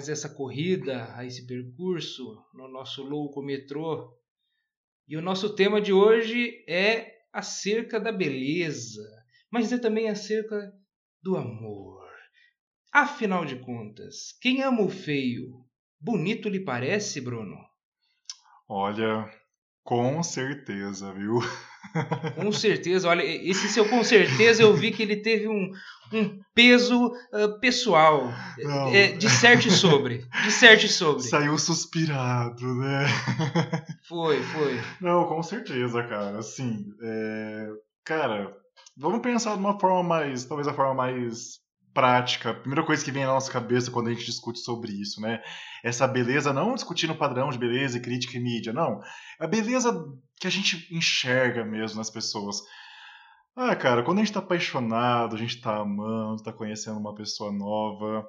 mais 0.00 0.08
essa 0.08 0.30
corrida, 0.30 1.12
a 1.14 1.26
esse 1.26 1.46
percurso 1.46 2.42
no 2.54 2.66
nosso 2.68 3.02
louco 3.02 3.42
metrô. 3.42 4.10
E 5.06 5.14
o 5.14 5.20
nosso 5.20 5.54
tema 5.54 5.78
de 5.78 5.92
hoje 5.92 6.64
é 6.66 7.18
acerca 7.30 8.00
da 8.00 8.10
beleza, 8.10 9.02
mas 9.50 9.70
é 9.70 9.78
também 9.78 10.08
acerca 10.08 10.72
do 11.22 11.36
amor. 11.36 12.08
Afinal 12.90 13.44
de 13.44 13.56
contas, 13.56 14.32
quem 14.40 14.62
ama 14.62 14.80
o 14.80 14.88
feio, 14.88 15.66
bonito 16.00 16.48
lhe 16.48 16.60
parece, 16.60 17.20
Bruno? 17.20 17.58
Olha, 18.66 19.30
com 19.84 20.22
certeza, 20.22 21.12
viu? 21.12 21.40
Com 22.36 22.50
certeza, 22.52 23.06
olha, 23.06 23.22
esse 23.22 23.68
seu 23.68 23.86
com 23.86 24.02
certeza 24.02 24.62
eu 24.62 24.74
vi 24.74 24.92
que 24.92 25.02
ele 25.02 25.16
teve 25.16 25.46
um, 25.46 25.70
um 26.12 26.40
peso 26.54 27.06
uh, 27.06 27.60
pessoal. 27.60 28.32
É, 28.92 29.12
disserte 29.12 29.70
sobre. 29.70 30.26
Disserte 30.44 30.88
sobre. 30.88 31.22
Saiu 31.22 31.56
suspirado, 31.58 32.74
né? 32.74 33.06
Foi, 34.08 34.42
foi. 34.42 34.80
Não, 35.00 35.24
com 35.26 35.40
certeza, 35.40 36.02
cara. 36.02 36.38
Assim, 36.38 36.84
é... 37.00 37.68
cara, 38.04 38.52
vamos 38.96 39.20
pensar 39.20 39.52
de 39.52 39.60
uma 39.60 39.78
forma 39.78 40.02
mais. 40.02 40.44
Talvez 40.44 40.66
a 40.66 40.74
forma 40.74 40.94
mais 40.94 41.60
prática, 41.92 42.50
a 42.50 42.54
primeira 42.54 42.84
coisa 42.84 43.04
que 43.04 43.10
vem 43.10 43.24
na 43.24 43.32
nossa 43.32 43.50
cabeça 43.50 43.90
quando 43.90 44.08
a 44.08 44.12
gente 44.12 44.24
discute 44.24 44.58
sobre 44.60 44.92
isso, 44.92 45.20
né? 45.20 45.40
Essa 45.82 46.06
beleza, 46.06 46.52
não 46.52 46.74
discutindo 46.74 47.12
o 47.12 47.18
padrão 47.18 47.50
de 47.50 47.58
beleza 47.58 47.98
e 47.98 48.00
crítica 48.00 48.36
e 48.36 48.40
mídia, 48.40 48.72
não. 48.72 49.00
É 49.40 49.44
a 49.44 49.48
beleza 49.48 49.92
que 50.40 50.46
a 50.46 50.50
gente 50.50 50.86
enxerga 50.94 51.64
mesmo 51.64 51.98
nas 51.98 52.10
pessoas. 52.10 52.62
Ah, 53.56 53.74
cara, 53.76 54.02
quando 54.02 54.18
a 54.18 54.24
gente 54.24 54.32
tá 54.32 54.38
apaixonado, 54.40 55.34
a 55.34 55.38
gente 55.38 55.60
tá 55.60 55.76
amando, 55.78 56.42
tá 56.42 56.52
conhecendo 56.52 56.98
uma 56.98 57.14
pessoa 57.14 57.52
nova, 57.52 58.26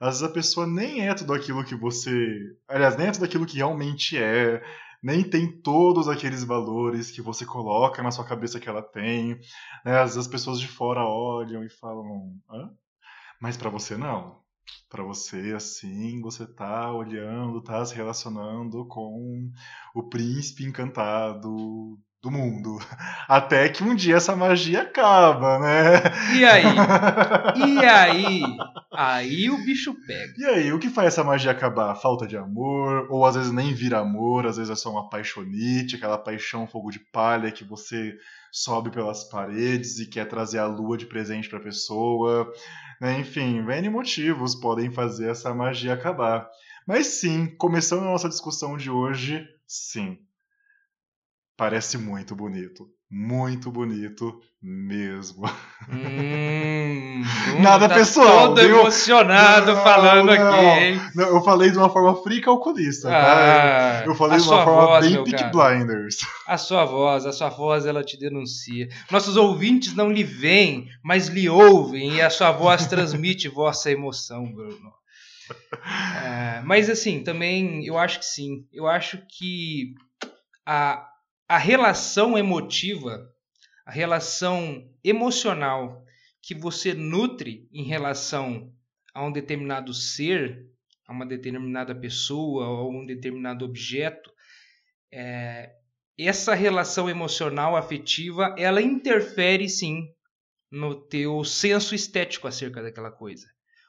às 0.00 0.20
vezes 0.20 0.22
a 0.22 0.28
pessoa 0.32 0.66
nem 0.66 1.08
é 1.08 1.14
tudo 1.14 1.32
aquilo 1.32 1.64
que 1.64 1.74
você. 1.74 2.56
Aliás, 2.68 2.96
nem 2.96 3.06
é 3.08 3.12
tudo 3.12 3.24
aquilo 3.24 3.46
que 3.46 3.56
realmente 3.56 4.18
é, 4.18 4.62
nem 5.02 5.22
tem 5.22 5.50
todos 5.60 6.08
aqueles 6.08 6.44
valores 6.44 7.10
que 7.10 7.22
você 7.22 7.44
coloca 7.46 8.02
na 8.02 8.10
sua 8.10 8.24
cabeça 8.24 8.60
que 8.60 8.68
ela 8.68 8.82
tem. 8.82 9.38
Né? 9.84 9.98
Às 9.98 10.10
vezes 10.14 10.18
as 10.18 10.28
pessoas 10.28 10.60
de 10.60 10.68
fora 10.68 11.04
olham 11.04 11.64
e 11.64 11.70
falam: 11.70 12.34
Hã? 12.50 12.70
Mas 13.40 13.56
para 13.56 13.70
você 13.70 13.96
não. 13.96 14.42
Para 14.88 15.02
você, 15.02 15.52
assim, 15.54 16.20
você 16.22 16.46
tá 16.46 16.92
olhando, 16.92 17.62
tá 17.62 17.84
se 17.84 17.94
relacionando 17.94 18.86
com 18.86 19.50
o 19.94 20.02
príncipe 20.08 20.64
encantado 20.64 21.98
do 22.24 22.30
mundo. 22.30 22.78
Até 23.28 23.68
que 23.68 23.84
um 23.84 23.94
dia 23.94 24.16
essa 24.16 24.34
magia 24.34 24.82
acaba, 24.82 25.58
né? 25.58 26.02
E 26.34 26.44
aí? 26.44 26.64
E 27.54 27.84
aí? 27.84 28.42
Aí 28.90 29.50
o 29.50 29.58
bicho 29.64 29.94
pega. 30.06 30.32
E 30.38 30.44
aí, 30.44 30.72
o 30.72 30.78
que 30.78 30.88
faz 30.88 31.08
essa 31.08 31.22
magia 31.22 31.50
acabar? 31.50 31.94
Falta 31.96 32.26
de 32.26 32.36
amor, 32.36 33.06
ou 33.10 33.24
às 33.24 33.34
vezes 33.36 33.52
nem 33.52 33.74
vira 33.74 33.98
amor, 33.98 34.46
às 34.46 34.56
vezes 34.56 34.70
é 34.70 34.74
só 34.74 34.90
uma 34.90 35.08
paixonite, 35.08 35.96
aquela 35.96 36.16
paixão 36.16 36.66
fogo 36.66 36.90
de 36.90 36.98
palha 36.98 37.52
que 37.52 37.64
você 37.64 38.16
sobe 38.50 38.90
pelas 38.90 39.24
paredes 39.24 39.98
e 39.98 40.06
quer 40.06 40.26
trazer 40.26 40.58
a 40.58 40.66
lua 40.66 40.96
de 40.96 41.06
presente 41.06 41.48
para 41.48 41.58
a 41.58 41.62
pessoa. 41.62 42.50
Né? 43.00 43.20
Enfim, 43.20 43.58
N 43.58 43.88
motivos 43.90 44.54
podem 44.54 44.90
fazer 44.90 45.30
essa 45.30 45.52
magia 45.54 45.94
acabar. 45.94 46.48
Mas 46.86 47.06
sim, 47.06 47.46
começando 47.56 48.02
a 48.02 48.10
nossa 48.10 48.28
discussão 48.28 48.76
de 48.76 48.90
hoje, 48.90 49.46
sim, 49.66 50.18
Parece 51.56 51.96
muito 51.96 52.34
bonito. 52.34 52.88
Muito 53.10 53.70
bonito 53.70 54.40
mesmo. 54.60 55.48
Hum, 55.88 57.22
Nada 57.62 57.88
tá 57.88 57.94
pessoal. 57.94 58.48
Todo 58.48 58.60
viu? 58.60 58.80
emocionado 58.80 59.72
não, 59.72 59.82
falando 59.84 60.26
não, 60.26 60.32
aqui? 60.32 61.00
Não, 61.14 61.28
eu 61.28 61.40
falei 61.44 61.70
de 61.70 61.78
uma 61.78 61.88
forma 61.88 62.20
fria 62.24 62.42
calculista, 62.42 63.08
tá? 63.08 63.16
ah, 63.16 64.00
tá? 64.00 64.06
Eu 64.06 64.16
falei 64.16 64.40
de 64.40 64.48
uma 64.48 64.64
forma 64.64 64.86
voz, 64.86 65.06
bem 65.06 65.22
Peak 65.22 65.44
Blinders. 65.52 66.16
A 66.48 66.58
sua 66.58 66.84
voz, 66.84 67.24
a 67.24 67.32
sua 67.32 67.50
voz, 67.50 67.86
ela 67.86 68.02
te 68.02 68.18
denuncia. 68.18 68.88
Nossos 69.08 69.36
ouvintes 69.36 69.94
não 69.94 70.10
lhe 70.10 70.24
veem, 70.24 70.88
mas 71.04 71.28
lhe 71.28 71.48
ouvem 71.48 72.14
e 72.14 72.22
a 72.22 72.30
sua 72.30 72.50
voz 72.50 72.86
transmite 72.88 73.48
vossa 73.48 73.92
emoção, 73.92 74.52
Bruno. 74.52 74.92
É, 76.24 76.62
mas 76.64 76.90
assim, 76.90 77.22
também 77.22 77.86
eu 77.86 77.96
acho 77.96 78.18
que 78.18 78.24
sim. 78.24 78.66
Eu 78.72 78.88
acho 78.88 79.18
que 79.28 79.94
a, 80.66 81.06
a 81.48 81.58
relação 81.58 82.38
emotiva, 82.38 83.30
a 83.86 83.90
relação 83.90 84.90
emocional 85.02 86.04
que 86.42 86.54
você 86.54 86.94
nutre 86.94 87.68
em 87.72 87.84
relação 87.84 88.72
a 89.14 89.24
um 89.24 89.32
determinado 89.32 89.92
ser, 89.94 90.66
a 91.06 91.12
uma 91.12 91.26
determinada 91.26 91.94
pessoa 91.94 92.68
ou 92.68 92.78
a 92.78 92.88
um 92.88 93.06
determinado 93.06 93.64
objeto, 93.64 94.30
é, 95.12 95.70
essa 96.18 96.54
relação 96.54 97.08
emocional 97.08 97.76
afetiva, 97.76 98.54
ela 98.58 98.80
interfere 98.80 99.68
sim 99.68 100.08
no 100.70 100.94
teu 100.94 101.44
senso 101.44 101.94
estético 101.94 102.48
acerca 102.48 102.82
daquela 102.82 103.10
coisa 103.10 103.46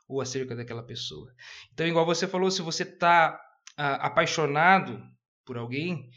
ou 0.07 0.22
acerca 0.22 0.55
daquela 0.55 0.83
pessoa. 0.83 1.33
Então, 1.73 1.87
igual 1.87 2.05
você 2.05 2.27
falou, 2.27 2.51
se 2.51 2.61
você 2.61 2.83
está 2.83 3.39
ah, 3.75 3.95
apaixonado 4.07 5.01
por 5.43 5.57
alguém, 5.57 6.09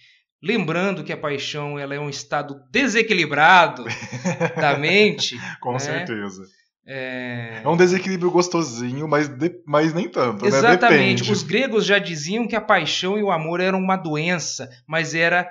Lembrando 0.42 1.02
que 1.02 1.12
a 1.12 1.16
paixão 1.16 1.78
ela 1.78 1.94
é 1.94 2.00
um 2.00 2.08
estado 2.08 2.62
desequilibrado 2.70 3.84
da 4.56 4.78
mente. 4.78 5.36
Com 5.60 5.72
né? 5.72 5.78
certeza. 5.78 6.44
É... 6.86 7.60
é... 7.62 7.68
um 7.68 7.76
desequilíbrio 7.76 8.30
gostosinho, 8.30 9.06
mas, 9.08 9.28
de... 9.28 9.60
mas 9.66 9.92
nem 9.92 10.08
tanto. 10.08 10.42
Né? 10.42 10.48
Exatamente. 10.48 11.24
Né? 11.24 11.32
Os 11.32 11.42
gregos 11.42 11.84
já 11.84 11.98
diziam 11.98 12.46
que 12.46 12.56
a 12.56 12.60
paixão 12.60 13.18
e 13.18 13.22
o 13.22 13.30
amor 13.30 13.60
eram 13.60 13.78
uma 13.78 13.96
doença, 13.96 14.70
mas 14.86 15.14
era 15.14 15.50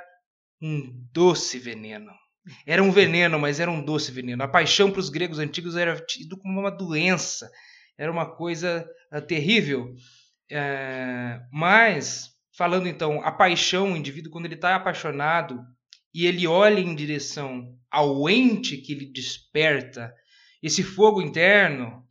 um 0.62 0.92
doce 1.14 1.60
veneno. 1.60 2.12
Era 2.66 2.82
um 2.82 2.92
veneno, 2.92 3.38
mas 3.38 3.60
era 3.60 3.70
um 3.70 3.84
doce 3.84 4.12
veneno. 4.12 4.42
A 4.42 4.48
paixão 4.48 4.90
para 4.90 5.02
os 5.02 5.10
gregos 5.10 5.38
antigos 5.38 5.76
era 5.76 5.96
tido 6.00 6.38
como 6.38 6.60
uma 6.60 6.72
doença, 6.72 7.52
era 7.98 8.12
uma 8.12 8.26
coisa 8.26 8.88
uh, 9.14 9.22
terrível. 9.22 9.94
Uh, 10.50 11.42
mas 11.52 12.37
Falando 12.58 12.88
então, 12.88 13.22
a 13.22 13.32
paixão, 13.32 13.94
o 13.94 13.98
indivíduo, 13.98 14.32
quando 14.32 14.46
ele 14.46 14.56
está 14.56 14.76
apaixonado 14.76 15.64
e 16.12 16.26
ele 16.26 16.48
olha 16.48 16.80
em 16.80 16.96
direção 16.96 17.78
ao 17.92 18.28
ente 18.28 18.78
que 18.78 18.96
lhe 18.96 19.06
desperta 19.06 20.12
esse 20.64 20.82
fogo 20.82 21.22
interno, 21.22 22.04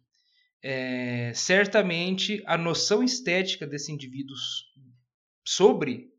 é, 0.63 1.33
certamente 1.35 2.45
a 2.47 2.57
noção 2.57 3.03
estética 3.03 3.67
desse 3.67 3.91
indivíduo 3.91 4.37
sobre 5.45 6.11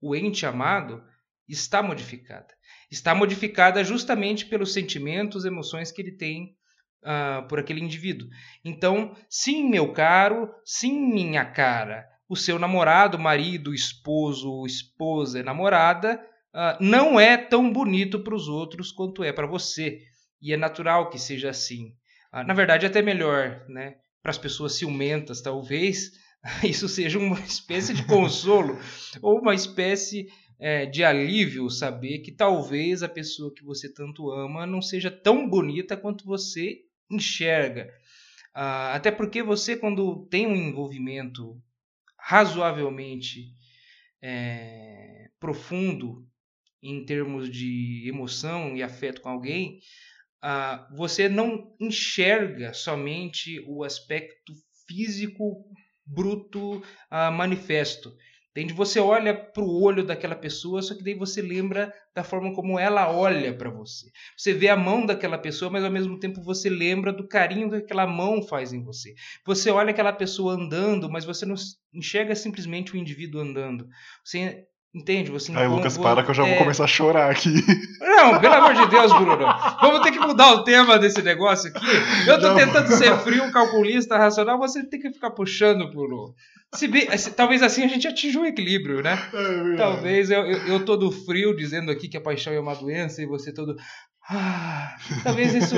o 0.00 0.16
ente 0.16 0.44
amado 0.44 1.00
está 1.48 1.80
modificada. 1.80 2.52
Está 2.90 3.14
modificada 3.14 3.84
justamente 3.84 4.46
pelos 4.46 4.72
sentimentos, 4.72 5.44
emoções 5.44 5.92
que 5.92 6.02
ele 6.02 6.16
tem 6.16 6.56
uh, 7.04 7.46
por 7.46 7.60
aquele 7.60 7.80
indivíduo. 7.80 8.28
Então, 8.64 9.16
sim, 9.28 9.70
meu 9.70 9.92
caro, 9.92 10.52
sim, 10.64 11.12
minha 11.12 11.44
cara, 11.44 12.04
o 12.30 12.36
seu 12.36 12.60
namorado, 12.60 13.18
marido, 13.18 13.74
esposo, 13.74 14.64
esposa, 14.64 15.42
namorada, 15.42 16.14
uh, 16.54 16.80
não 16.80 17.18
é 17.18 17.36
tão 17.36 17.72
bonito 17.72 18.20
para 18.20 18.36
os 18.36 18.46
outros 18.46 18.92
quanto 18.92 19.24
é 19.24 19.32
para 19.32 19.48
você. 19.48 19.98
E 20.40 20.52
é 20.52 20.56
natural 20.56 21.10
que 21.10 21.18
seja 21.18 21.50
assim. 21.50 21.88
Uh, 22.32 22.46
na 22.46 22.54
verdade, 22.54 22.86
é 22.86 22.88
até 22.88 23.02
melhor, 23.02 23.64
né? 23.68 23.96
Para 24.22 24.30
as 24.30 24.38
pessoas 24.38 24.74
ciumentas, 24.76 25.40
talvez 25.40 26.12
isso 26.62 26.88
seja 26.88 27.18
uma 27.18 27.38
espécie 27.42 27.92
de 27.92 28.06
consolo 28.06 28.78
ou 29.20 29.40
uma 29.40 29.52
espécie 29.52 30.28
é, 30.60 30.86
de 30.86 31.02
alívio 31.02 31.68
saber 31.68 32.20
que 32.20 32.30
talvez 32.30 33.02
a 33.02 33.08
pessoa 33.08 33.52
que 33.52 33.64
você 33.64 33.92
tanto 33.92 34.30
ama 34.30 34.64
não 34.68 34.80
seja 34.80 35.10
tão 35.10 35.50
bonita 35.50 35.96
quanto 35.96 36.24
você 36.24 36.76
enxerga. 37.10 37.92
Uh, 38.54 38.94
até 38.94 39.10
porque 39.10 39.42
você, 39.42 39.76
quando 39.76 40.26
tem 40.26 40.46
um 40.46 40.54
envolvimento 40.54 41.60
razoavelmente 42.22 43.54
é, 44.22 45.28
profundo 45.38 46.26
em 46.82 47.04
termos 47.04 47.50
de 47.50 48.08
emoção 48.08 48.76
e 48.76 48.82
afeto 48.82 49.20
com 49.20 49.28
alguém, 49.28 49.80
ah, 50.42 50.88
você 50.96 51.28
não 51.28 51.76
enxerga 51.78 52.72
somente 52.72 53.62
o 53.66 53.84
aspecto 53.84 54.52
físico 54.86 55.64
bruto 56.06 56.82
ah, 57.10 57.30
manifesto. 57.30 58.16
Entende? 58.50 58.72
Você 58.74 58.98
olha 58.98 59.32
para 59.32 59.62
o 59.62 59.80
olho 59.80 60.04
daquela 60.04 60.34
pessoa, 60.34 60.82
só 60.82 60.94
que 60.96 61.04
daí 61.04 61.14
você 61.14 61.40
lembra 61.40 61.94
da 62.12 62.24
forma 62.24 62.52
como 62.52 62.78
ela 62.80 63.08
olha 63.12 63.56
para 63.56 63.70
você. 63.70 64.10
Você 64.36 64.52
vê 64.52 64.68
a 64.68 64.76
mão 64.76 65.06
daquela 65.06 65.38
pessoa, 65.38 65.70
mas 65.70 65.84
ao 65.84 65.90
mesmo 65.90 66.18
tempo 66.18 66.42
você 66.42 66.68
lembra 66.68 67.12
do 67.12 67.28
carinho 67.28 67.70
que 67.70 67.76
aquela 67.76 68.08
mão 68.08 68.42
faz 68.42 68.72
em 68.72 68.82
você. 68.82 69.14
Você 69.46 69.70
olha 69.70 69.90
aquela 69.90 70.12
pessoa 70.12 70.54
andando, 70.54 71.08
mas 71.08 71.24
você 71.24 71.46
não 71.46 71.54
enxerga 71.94 72.34
simplesmente 72.34 72.92
o 72.92 72.96
indivíduo 72.96 73.40
andando. 73.40 73.86
Você 74.24 74.66
Entende? 74.92 75.30
Você 75.30 75.52
Aí, 75.54 75.68
Lucas, 75.68 75.96
para 75.96 76.24
que 76.24 76.30
eu 76.30 76.34
já 76.34 76.42
vou 76.42 76.52
é, 76.52 76.58
começar 76.58 76.82
a 76.82 76.88
chorar 76.88 77.30
aqui. 77.30 77.54
Não, 78.00 78.40
pelo 78.40 78.54
amor 78.54 78.74
de 78.74 78.88
Deus, 78.88 79.12
Bruno. 79.12 79.46
Vamos 79.80 80.00
ter 80.00 80.10
que 80.10 80.18
mudar 80.18 80.52
o 80.52 80.64
tema 80.64 80.98
desse 80.98 81.22
negócio 81.22 81.70
aqui. 81.70 81.86
Eu 82.26 82.40
tô 82.40 82.48
Já 82.48 82.54
tentando 82.56 82.88
ser 82.88 83.16
frio, 83.18 83.52
calculista, 83.52 84.18
racional, 84.18 84.58
você 84.58 84.84
tem 84.84 84.98
que 84.98 85.12
ficar 85.12 85.30
puxando 85.30 85.92
por. 85.92 86.08
Se 86.74 86.88
bem- 86.88 87.06
talvez 87.36 87.62
assim 87.62 87.84
a 87.84 87.88
gente 87.88 88.08
atinja 88.08 88.40
um 88.40 88.44
equilíbrio, 88.44 89.00
né? 89.00 89.16
É. 89.32 89.76
Talvez 89.76 90.28
eu, 90.28 90.44
eu, 90.44 90.66
eu 90.66 90.84
todo 90.84 91.10
frio 91.12 91.54
dizendo 91.54 91.92
aqui 91.92 92.08
que 92.08 92.16
a 92.16 92.20
paixão 92.20 92.52
é 92.52 92.58
uma 92.58 92.74
doença 92.74 93.22
e 93.22 93.26
você 93.26 93.52
todo. 93.52 93.76
Ah, 94.28 94.96
talvez 95.22 95.54
isso, 95.54 95.74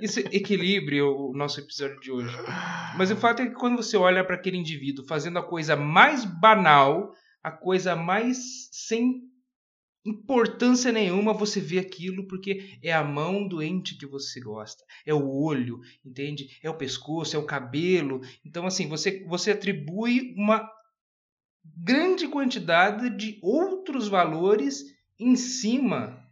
isso 0.00 0.20
equilibre 0.20 1.00
o 1.02 1.32
nosso 1.34 1.60
episódio 1.60 1.98
de 2.00 2.10
hoje. 2.10 2.34
Mas 2.96 3.10
o 3.10 3.16
fato 3.16 3.42
é 3.42 3.46
que 3.46 3.54
quando 3.54 3.76
você 3.76 3.96
olha 3.96 4.22
para 4.24 4.36
aquele 4.36 4.56
indivíduo 4.56 5.06
fazendo 5.06 5.38
a 5.38 5.42
coisa 5.42 5.76
mais 5.76 6.24
banal, 6.24 7.10
a 7.48 7.52
coisa 7.52 7.96
mais 7.96 8.68
sem 8.72 9.28
importância 10.04 10.90
nenhuma, 10.92 11.32
você 11.32 11.60
vê 11.60 11.78
aquilo 11.78 12.26
porque 12.26 12.78
é 12.82 12.92
a 12.92 13.04
mão 13.04 13.46
doente 13.46 13.96
que 13.98 14.06
você 14.06 14.40
gosta, 14.40 14.84
é 15.04 15.12
o 15.12 15.28
olho, 15.30 15.80
entende? 16.04 16.58
É 16.62 16.70
o 16.70 16.76
pescoço, 16.76 17.36
é 17.36 17.38
o 17.38 17.46
cabelo. 17.46 18.20
Então 18.44 18.66
assim, 18.66 18.88
você 18.88 19.24
você 19.24 19.50
atribui 19.50 20.34
uma 20.36 20.68
grande 21.64 22.26
quantidade 22.28 23.10
de 23.10 23.38
outros 23.42 24.08
valores 24.08 24.84
em 25.18 25.36
cima 25.36 26.24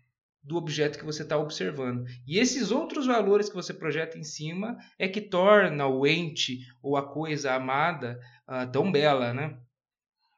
do 0.42 0.56
objeto 0.56 0.98
que 0.98 1.04
você 1.04 1.22
está 1.22 1.36
observando. 1.36 2.06
E 2.26 2.38
esses 2.38 2.70
outros 2.70 3.06
valores 3.06 3.48
que 3.48 3.54
você 3.54 3.74
projeta 3.74 4.16
em 4.16 4.22
cima 4.22 4.78
é 4.96 5.08
que 5.08 5.20
torna 5.20 5.86
o 5.88 6.06
ente 6.06 6.60
ou 6.80 6.96
a 6.96 7.02
coisa 7.02 7.52
amada 7.52 8.18
ah, 8.46 8.64
tão 8.64 8.90
bela, 8.92 9.34
né? 9.34 9.58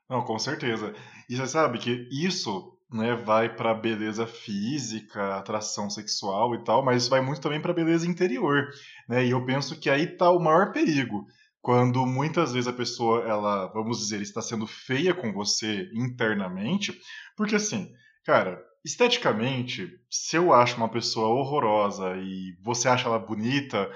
Não, 0.09 0.23
com 0.25 0.39
certeza. 0.39 0.95
E 1.29 1.37
você 1.37 1.47
sabe 1.47 1.79
que 1.79 2.09
isso 2.11 2.73
né, 2.91 3.15
vai 3.15 3.55
para 3.55 3.75
beleza 3.75 4.27
física, 4.27 5.37
atração 5.37 5.91
sexual 5.91 6.55
e 6.55 6.65
tal, 6.65 6.83
mas 6.83 7.03
isso 7.03 7.11
vai 7.11 7.21
muito 7.21 7.41
também 7.43 7.61
para 7.61 7.75
beleza 7.75 8.07
interior, 8.07 8.69
né? 9.09 9.25
E 9.27 9.31
eu 9.31 9.45
penso 9.45 9.79
que 9.79 9.91
aí 9.91 10.07
tá 10.07 10.31
o 10.31 10.41
maior 10.41 10.73
perigo. 10.73 11.27
Quando 11.61 12.07
muitas 12.07 12.53
vezes 12.55 12.69
a 12.69 12.73
pessoa, 12.73 13.23
ela, 13.29 13.67
vamos 13.67 13.99
dizer, 13.99 14.23
está 14.23 14.41
sendo 14.41 14.67
feia 14.67 15.13
com 15.13 15.33
você 15.33 15.91
internamente, 15.93 16.99
porque 17.37 17.57
assim, 17.57 17.93
cara, 18.25 18.59
esteticamente, 18.85 19.91
se 20.09 20.37
eu 20.37 20.55
acho 20.55 20.77
uma 20.79 20.89
pessoa 20.89 21.29
horrorosa 21.29 22.17
e 22.17 22.57
você 22.63 22.89
acha 22.89 23.07
ela 23.09 23.19
bonita, 23.19 23.91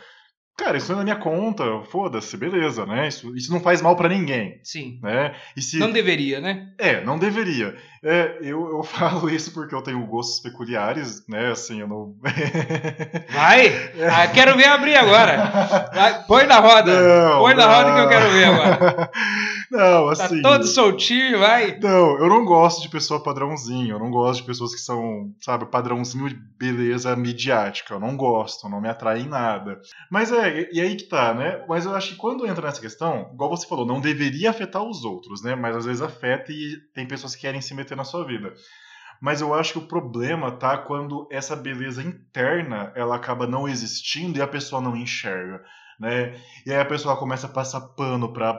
cara, 0.62 0.76
isso 0.78 0.88
não 0.92 0.96
é 0.96 0.98
na 0.98 1.04
minha 1.04 1.16
conta, 1.16 1.64
foda-se, 1.90 2.36
beleza, 2.36 2.86
né? 2.86 3.08
Isso, 3.08 3.34
isso 3.36 3.52
não 3.52 3.60
faz 3.60 3.82
mal 3.82 3.96
para 3.96 4.08
ninguém, 4.08 4.60
Sim. 4.62 4.98
né? 5.02 5.34
E 5.56 5.62
se 5.62 5.78
Não 5.78 5.90
deveria, 5.90 6.40
né? 6.40 6.68
é, 6.78 7.02
não 7.04 7.18
deveria. 7.18 7.76
É, 8.04 8.38
eu, 8.40 8.68
eu 8.68 8.82
falo 8.84 9.30
isso 9.30 9.52
porque 9.52 9.74
eu 9.74 9.82
tenho 9.82 10.04
gostos 10.06 10.40
peculiares, 10.40 11.24
né? 11.28 11.50
Assim, 11.52 11.80
eu 11.80 11.86
não. 11.88 12.14
Vai! 13.30 13.68
Ah, 14.12 14.26
quero 14.28 14.56
ver 14.56 14.66
abrir 14.66 14.96
agora. 14.96 15.90
Vai, 15.94 16.24
põe 16.24 16.44
na 16.46 16.58
roda. 16.58 17.00
Não, 17.00 17.38
põe 17.40 17.54
na 17.54 17.66
roda 17.66 17.84
que 17.92 17.98
eu 17.98 18.02
não. 18.02 18.08
quero 18.08 18.30
ver 18.30 18.44
agora. 18.44 19.10
Não, 19.72 20.14
Tá 20.14 20.26
assim. 20.26 20.42
todo 20.42 20.66
soltinho, 20.66 21.38
vai. 21.38 21.78
Não, 21.80 22.18
eu 22.18 22.28
não 22.28 22.44
gosto 22.44 22.82
de 22.82 22.90
pessoa 22.90 23.22
padrãozinho. 23.22 23.94
Eu 23.94 23.98
não 23.98 24.10
gosto 24.10 24.40
de 24.42 24.46
pessoas 24.46 24.74
que 24.74 24.80
são, 24.82 25.32
sabe, 25.40 25.64
padrãozinho 25.64 26.28
de 26.28 26.34
beleza 26.34 27.16
midiática. 27.16 27.94
Eu 27.94 27.98
não 28.00 28.14
gosto, 28.14 28.68
não 28.68 28.82
me 28.82 28.88
atrai 28.90 29.20
em 29.22 29.28
nada. 29.28 29.80
Mas 30.10 30.30
é, 30.30 30.51
e 30.72 30.80
aí 30.80 30.96
que 30.96 31.04
tá, 31.04 31.34
né? 31.34 31.64
Mas 31.68 31.84
eu 31.84 31.94
acho 31.94 32.10
que 32.10 32.16
quando 32.16 32.46
entra 32.46 32.66
nessa 32.66 32.80
questão, 32.80 33.30
igual 33.32 33.50
você 33.50 33.66
falou, 33.66 33.86
não 33.86 34.00
deveria 34.00 34.50
afetar 34.50 34.82
os 34.82 35.04
outros, 35.04 35.42
né? 35.42 35.54
Mas 35.54 35.76
às 35.76 35.84
vezes 35.84 36.02
afeta 36.02 36.52
e 36.52 36.76
tem 36.94 37.06
pessoas 37.06 37.34
que 37.34 37.42
querem 37.42 37.60
se 37.60 37.74
meter 37.74 37.96
na 37.96 38.04
sua 38.04 38.24
vida. 38.26 38.52
Mas 39.20 39.40
eu 39.40 39.54
acho 39.54 39.74
que 39.74 39.78
o 39.78 39.86
problema 39.86 40.50
tá 40.50 40.76
quando 40.76 41.28
essa 41.30 41.54
beleza 41.54 42.02
interna 42.02 42.92
ela 42.96 43.14
acaba 43.14 43.46
não 43.46 43.68
existindo 43.68 44.38
e 44.38 44.42
a 44.42 44.48
pessoa 44.48 44.82
não 44.82 44.96
enxerga, 44.96 45.64
né? 45.98 46.34
E 46.66 46.72
aí 46.72 46.80
a 46.80 46.84
pessoa 46.84 47.16
começa 47.16 47.46
a 47.46 47.50
passar 47.50 47.80
pano 47.80 48.32
para 48.32 48.52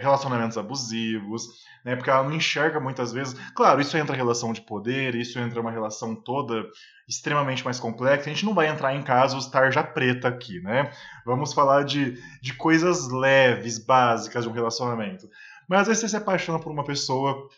relacionamentos 0.00 0.58
abusivos, 0.58 1.46
né? 1.84 1.96
Porque 1.96 2.10
ela 2.10 2.22
não 2.22 2.32
enxerga 2.32 2.80
muitas 2.80 3.12
vezes. 3.12 3.34
Claro, 3.54 3.80
isso 3.80 3.96
entra 3.96 4.14
em 4.14 4.18
relação 4.18 4.52
de 4.52 4.60
poder, 4.60 5.14
isso 5.14 5.38
entra 5.38 5.58
em 5.58 5.62
uma 5.62 5.70
relação 5.70 6.14
toda 6.14 6.64
extremamente 7.08 7.64
mais 7.64 7.78
complexa. 7.78 8.30
A 8.30 8.32
gente 8.32 8.44
não 8.44 8.54
vai 8.54 8.68
entrar 8.68 8.94
em 8.94 9.02
casos 9.02 9.46
tarja 9.46 9.82
preta 9.82 10.28
aqui, 10.28 10.60
né? 10.60 10.90
Vamos 11.24 11.52
falar 11.52 11.84
de, 11.84 12.18
de 12.40 12.54
coisas 12.54 13.10
leves, 13.10 13.78
básicas 13.78 14.44
de 14.44 14.50
um 14.50 14.52
relacionamento. 14.52 15.28
Mas 15.68 15.82
às 15.82 15.88
vezes 15.88 16.00
você 16.00 16.08
se 16.10 16.16
apaixona 16.16 16.58
por 16.58 16.72
uma 16.72 16.84
pessoa 16.84 17.48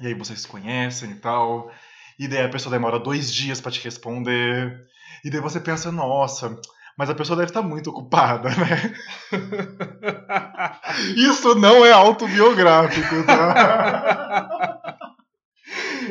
e 0.00 0.06
aí 0.06 0.14
vocês 0.14 0.40
se 0.40 0.48
conhecem 0.48 1.10
e 1.12 1.14
tal. 1.16 1.70
E 2.18 2.28
daí 2.28 2.44
a 2.44 2.48
pessoa 2.48 2.72
demora 2.72 2.98
dois 2.98 3.32
dias 3.32 3.60
pra 3.60 3.72
te 3.72 3.82
responder. 3.82 4.86
E 5.24 5.30
daí 5.30 5.40
você 5.40 5.60
pensa, 5.60 5.90
nossa, 5.90 6.58
mas 6.96 7.10
a 7.10 7.14
pessoa 7.14 7.36
deve 7.36 7.50
estar 7.50 7.62
muito 7.62 7.90
ocupada, 7.90 8.50
né? 8.50 8.94
Isso 11.16 11.54
não 11.56 11.84
é 11.84 11.92
autobiográfico, 11.92 13.24
tá? 13.24 14.48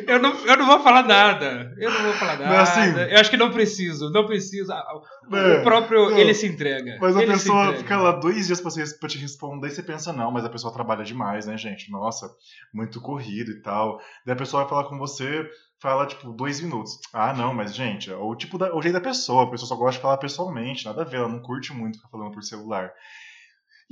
Eu 0.07 0.19
não, 0.19 0.33
eu 0.45 0.57
não 0.57 0.65
vou 0.65 0.79
falar 0.81 1.03
nada. 1.03 1.73
Eu 1.77 1.91
não 1.91 2.01
vou 2.03 2.13
falar 2.13 2.37
nada. 2.37 2.49
Mas 2.49 2.69
assim- 2.69 2.99
eu 3.11 3.19
acho 3.19 3.29
que 3.29 3.37
não 3.37 3.51
preciso. 3.51 4.09
Não 4.11 4.25
preciso. 4.25 4.71
Ah, 4.71 4.83
O 5.29 5.35
É, 5.35 5.61
próprio. 5.63 6.09
não. 6.11 6.17
Ele 6.17 6.33
se 6.33 6.45
entrega. 6.47 6.97
Mas 6.99 7.15
a 7.15 7.19
pessoa 7.25 7.73
fica 7.75 7.97
lá 7.97 8.11
dois 8.11 8.47
dias 8.47 8.59
pra, 8.61 8.69
você, 8.69 8.83
pra 8.97 9.07
te 9.09 9.17
responder 9.17 9.67
e 9.67 9.71
você 9.71 9.81
pensa, 9.83 10.11
não, 10.13 10.31
mas 10.31 10.43
a 10.45 10.49
pessoa 10.49 10.73
trabalha 10.73 11.03
demais, 11.03 11.45
né, 11.45 11.57
gente? 11.57 11.89
Nossa, 11.91 12.29
muito 12.73 12.99
corrido 13.01 13.51
e 13.51 13.61
tal. 13.61 13.99
Daí 14.25 14.33
a 14.33 14.37
pessoa 14.37 14.63
vai 14.63 14.69
falar 14.69 14.83
com 14.85 14.97
você, 14.97 15.45
fala, 15.81 16.05
tipo, 16.05 16.31
dois 16.33 16.59
minutos. 16.61 16.99
Ah, 17.13 17.33
não, 17.33 17.53
mas, 17.53 17.73
gente, 17.75 18.11
é 18.11 18.15
o 18.15 18.35
tipo 18.35 18.57
da, 18.57 18.75
o 18.75 18.81
jeito 18.81 18.93
da 18.95 19.01
pessoa, 19.01 19.43
a 19.43 19.49
pessoa 19.51 19.67
só 19.67 19.75
gosta 19.75 19.97
de 19.97 20.01
falar 20.01 20.17
pessoalmente, 20.17 20.85
nada 20.85 21.01
a 21.01 21.05
ver, 21.05 21.17
ela 21.17 21.27
não 21.29 21.39
curte 21.41 21.73
muito 21.73 21.97
ficar 21.97 22.09
falando 22.09 22.31
por 22.31 22.43
celular. 22.43 22.91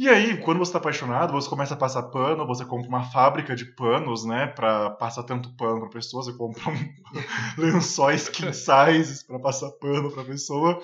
E 0.01 0.09
aí, 0.09 0.35
quando 0.37 0.57
você 0.57 0.71
tá 0.71 0.79
apaixonado, 0.79 1.31
você 1.31 1.47
começa 1.47 1.75
a 1.75 1.77
passar 1.77 2.01
pano, 2.01 2.47
você 2.47 2.65
compra 2.65 2.89
uma 2.89 3.03
fábrica 3.11 3.55
de 3.55 3.65
panos, 3.65 4.25
né, 4.25 4.47
pra 4.47 4.89
passar 4.89 5.21
tanto 5.21 5.55
pano 5.55 5.81
pra 5.81 5.89
pessoa, 5.89 6.23
você 6.23 6.35
compra 6.35 6.71
um 6.71 6.75
lençóis 7.55 8.27
king 8.27 8.51
sizes 8.51 9.21
pra 9.21 9.37
passar 9.37 9.69
pano 9.73 10.11
pra 10.11 10.23
pessoa, 10.23 10.81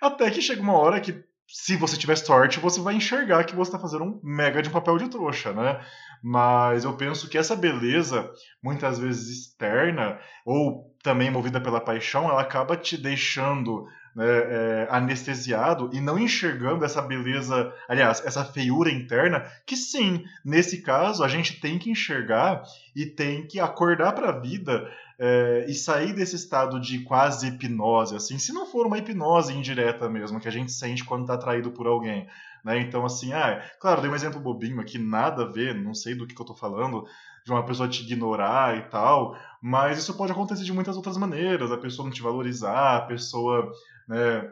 até 0.00 0.30
que 0.30 0.40
chega 0.40 0.62
uma 0.62 0.78
hora 0.78 1.00
que, 1.00 1.20
se 1.48 1.76
você 1.76 1.96
tiver 1.96 2.14
sorte, 2.14 2.60
você 2.60 2.80
vai 2.80 2.94
enxergar 2.94 3.42
que 3.42 3.56
você 3.56 3.72
tá 3.72 3.78
fazendo 3.80 4.04
um 4.04 4.20
mega 4.22 4.62
de 4.62 4.68
um 4.68 4.72
papel 4.72 4.98
de 4.98 5.08
trouxa, 5.08 5.52
né? 5.52 5.84
Mas 6.22 6.84
eu 6.84 6.96
penso 6.96 7.28
que 7.28 7.36
essa 7.36 7.56
beleza, 7.56 8.30
muitas 8.62 9.00
vezes 9.00 9.48
externa, 9.48 10.16
ou 10.46 10.94
também 11.02 11.28
movida 11.28 11.60
pela 11.60 11.80
paixão, 11.80 12.30
ela 12.30 12.42
acaba 12.42 12.76
te 12.76 12.96
deixando 12.96 13.84
né, 14.14 14.26
é, 14.26 14.88
anestesiado 14.90 15.90
e 15.92 16.00
não 16.00 16.18
enxergando 16.18 16.84
essa 16.84 17.02
beleza, 17.02 17.72
aliás, 17.88 18.22
essa 18.24 18.44
feiura 18.44 18.90
interna, 18.90 19.44
que 19.66 19.76
sim, 19.76 20.24
nesse 20.44 20.82
caso 20.82 21.24
a 21.24 21.28
gente 21.28 21.60
tem 21.60 21.78
que 21.78 21.90
enxergar 21.90 22.62
e 22.94 23.06
tem 23.06 23.46
que 23.46 23.58
acordar 23.58 24.12
para 24.12 24.30
a 24.30 24.38
vida 24.38 24.88
é, 25.18 25.66
e 25.68 25.74
sair 25.74 26.12
desse 26.12 26.36
estado 26.36 26.80
de 26.80 27.00
quase 27.00 27.48
hipnose, 27.48 28.16
assim, 28.16 28.38
se 28.38 28.52
não 28.52 28.66
for 28.66 28.86
uma 28.86 28.98
hipnose 28.98 29.52
indireta 29.52 30.08
mesmo, 30.08 30.40
que 30.40 30.48
a 30.48 30.52
gente 30.52 30.72
sente 30.72 31.04
quando 31.04 31.22
está 31.22 31.34
atraído 31.34 31.70
por 31.70 31.86
alguém. 31.86 32.26
Né? 32.64 32.80
Então, 32.80 33.04
assim, 33.04 33.32
ah, 33.32 33.62
claro, 33.78 34.00
dei 34.00 34.10
um 34.10 34.14
exemplo 34.14 34.40
bobinho 34.40 34.80
aqui, 34.80 34.98
nada 34.98 35.42
a 35.42 35.52
ver, 35.52 35.74
não 35.74 35.94
sei 35.94 36.14
do 36.14 36.26
que, 36.26 36.34
que 36.34 36.40
eu 36.40 36.46
tô 36.46 36.54
falando, 36.54 37.04
de 37.44 37.52
uma 37.52 37.64
pessoa 37.64 37.88
te 37.88 38.02
ignorar 38.02 38.76
e 38.78 38.82
tal, 38.88 39.36
mas 39.60 39.98
isso 39.98 40.16
pode 40.16 40.32
acontecer 40.32 40.64
de 40.64 40.72
muitas 40.72 40.96
outras 40.96 41.16
maneiras, 41.18 41.70
a 41.70 41.76
pessoa 41.76 42.06
não 42.06 42.12
te 42.12 42.22
valorizar, 42.22 42.96
a 42.96 43.02
pessoa 43.02 43.70
né, 44.08 44.50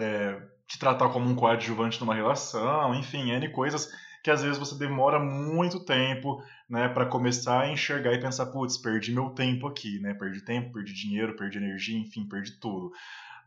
é, 0.00 0.40
te 0.68 0.78
tratar 0.78 1.08
como 1.08 1.28
um 1.28 1.34
coadjuvante 1.34 2.00
numa 2.00 2.14
relação, 2.14 2.94
enfim, 2.94 3.32
N 3.32 3.48
coisas 3.50 3.90
que 4.26 4.30
às 4.32 4.42
vezes 4.42 4.58
você 4.58 4.74
demora 4.76 5.20
muito 5.20 5.84
tempo 5.84 6.42
né, 6.68 6.88
para 6.88 7.06
começar 7.06 7.60
a 7.60 7.70
enxergar 7.70 8.12
e 8.12 8.20
pensar, 8.20 8.46
putz, 8.46 8.76
perdi 8.76 9.12
meu 9.12 9.30
tempo 9.30 9.68
aqui, 9.68 10.00
né? 10.00 10.14
Perdi 10.14 10.44
tempo, 10.44 10.72
perdi 10.72 10.92
dinheiro, 10.92 11.36
perdi 11.36 11.58
energia, 11.58 11.96
enfim, 11.96 12.26
perdi 12.28 12.58
tudo. 12.58 12.90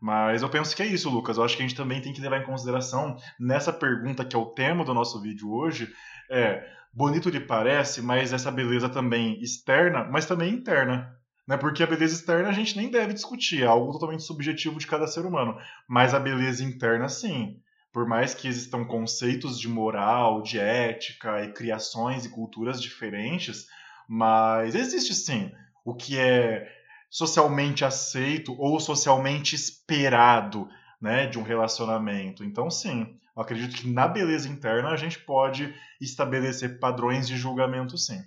Mas 0.00 0.42
eu 0.42 0.48
penso 0.48 0.74
que 0.74 0.82
é 0.82 0.86
isso, 0.86 1.10
Lucas. 1.10 1.36
Eu 1.36 1.44
acho 1.44 1.56
que 1.56 1.62
a 1.62 1.66
gente 1.66 1.76
também 1.76 2.00
tem 2.00 2.12
que 2.12 2.20
levar 2.20 2.38
em 2.40 2.46
consideração 2.46 3.16
nessa 3.38 3.72
pergunta 3.72 4.24
que 4.24 4.34
é 4.34 4.38
o 4.38 4.46
tema 4.46 4.84
do 4.84 4.94
nosso 4.94 5.20
vídeo 5.20 5.52
hoje, 5.52 5.92
é 6.30 6.66
bonito 6.92 7.28
lhe 7.28 7.40
parece, 7.40 8.00
mas 8.00 8.32
essa 8.32 8.50
beleza 8.50 8.88
também 8.88 9.40
externa, 9.42 10.04
mas 10.04 10.26
também 10.26 10.52
interna. 10.52 11.14
Né? 11.46 11.56
Porque 11.56 11.82
a 11.82 11.86
beleza 11.86 12.14
externa 12.14 12.48
a 12.48 12.52
gente 12.52 12.76
nem 12.76 12.90
deve 12.90 13.12
discutir, 13.12 13.62
é 13.62 13.66
algo 13.66 13.92
totalmente 13.92 14.22
subjetivo 14.22 14.78
de 14.78 14.86
cada 14.86 15.06
ser 15.06 15.26
humano. 15.26 15.56
Mas 15.86 16.14
a 16.14 16.20
beleza 16.20 16.64
interna, 16.64 17.08
sim. 17.08 17.60
Por 17.92 18.06
mais 18.06 18.34
que 18.34 18.46
existam 18.46 18.84
conceitos 18.84 19.58
de 19.58 19.68
moral, 19.68 20.42
de 20.42 20.58
ética 20.58 21.42
e 21.44 21.52
criações 21.52 22.24
e 22.24 22.30
culturas 22.30 22.80
diferentes, 22.80 23.66
mas 24.08 24.74
existe 24.74 25.12
sim 25.12 25.50
o 25.84 25.94
que 25.94 26.16
é 26.16 26.68
socialmente 27.10 27.84
aceito 27.84 28.54
ou 28.56 28.78
socialmente 28.78 29.56
esperado 29.56 30.68
né, 31.00 31.26
de 31.26 31.38
um 31.38 31.42
relacionamento. 31.42 32.44
Então, 32.44 32.70
sim, 32.70 33.18
eu 33.36 33.42
acredito 33.42 33.76
que 33.76 33.88
na 33.88 34.06
beleza 34.06 34.48
interna 34.48 34.90
a 34.90 34.96
gente 34.96 35.18
pode 35.18 35.74
estabelecer 36.00 36.78
padrões 36.78 37.26
de 37.26 37.36
julgamento, 37.36 37.98
sim. 37.98 38.22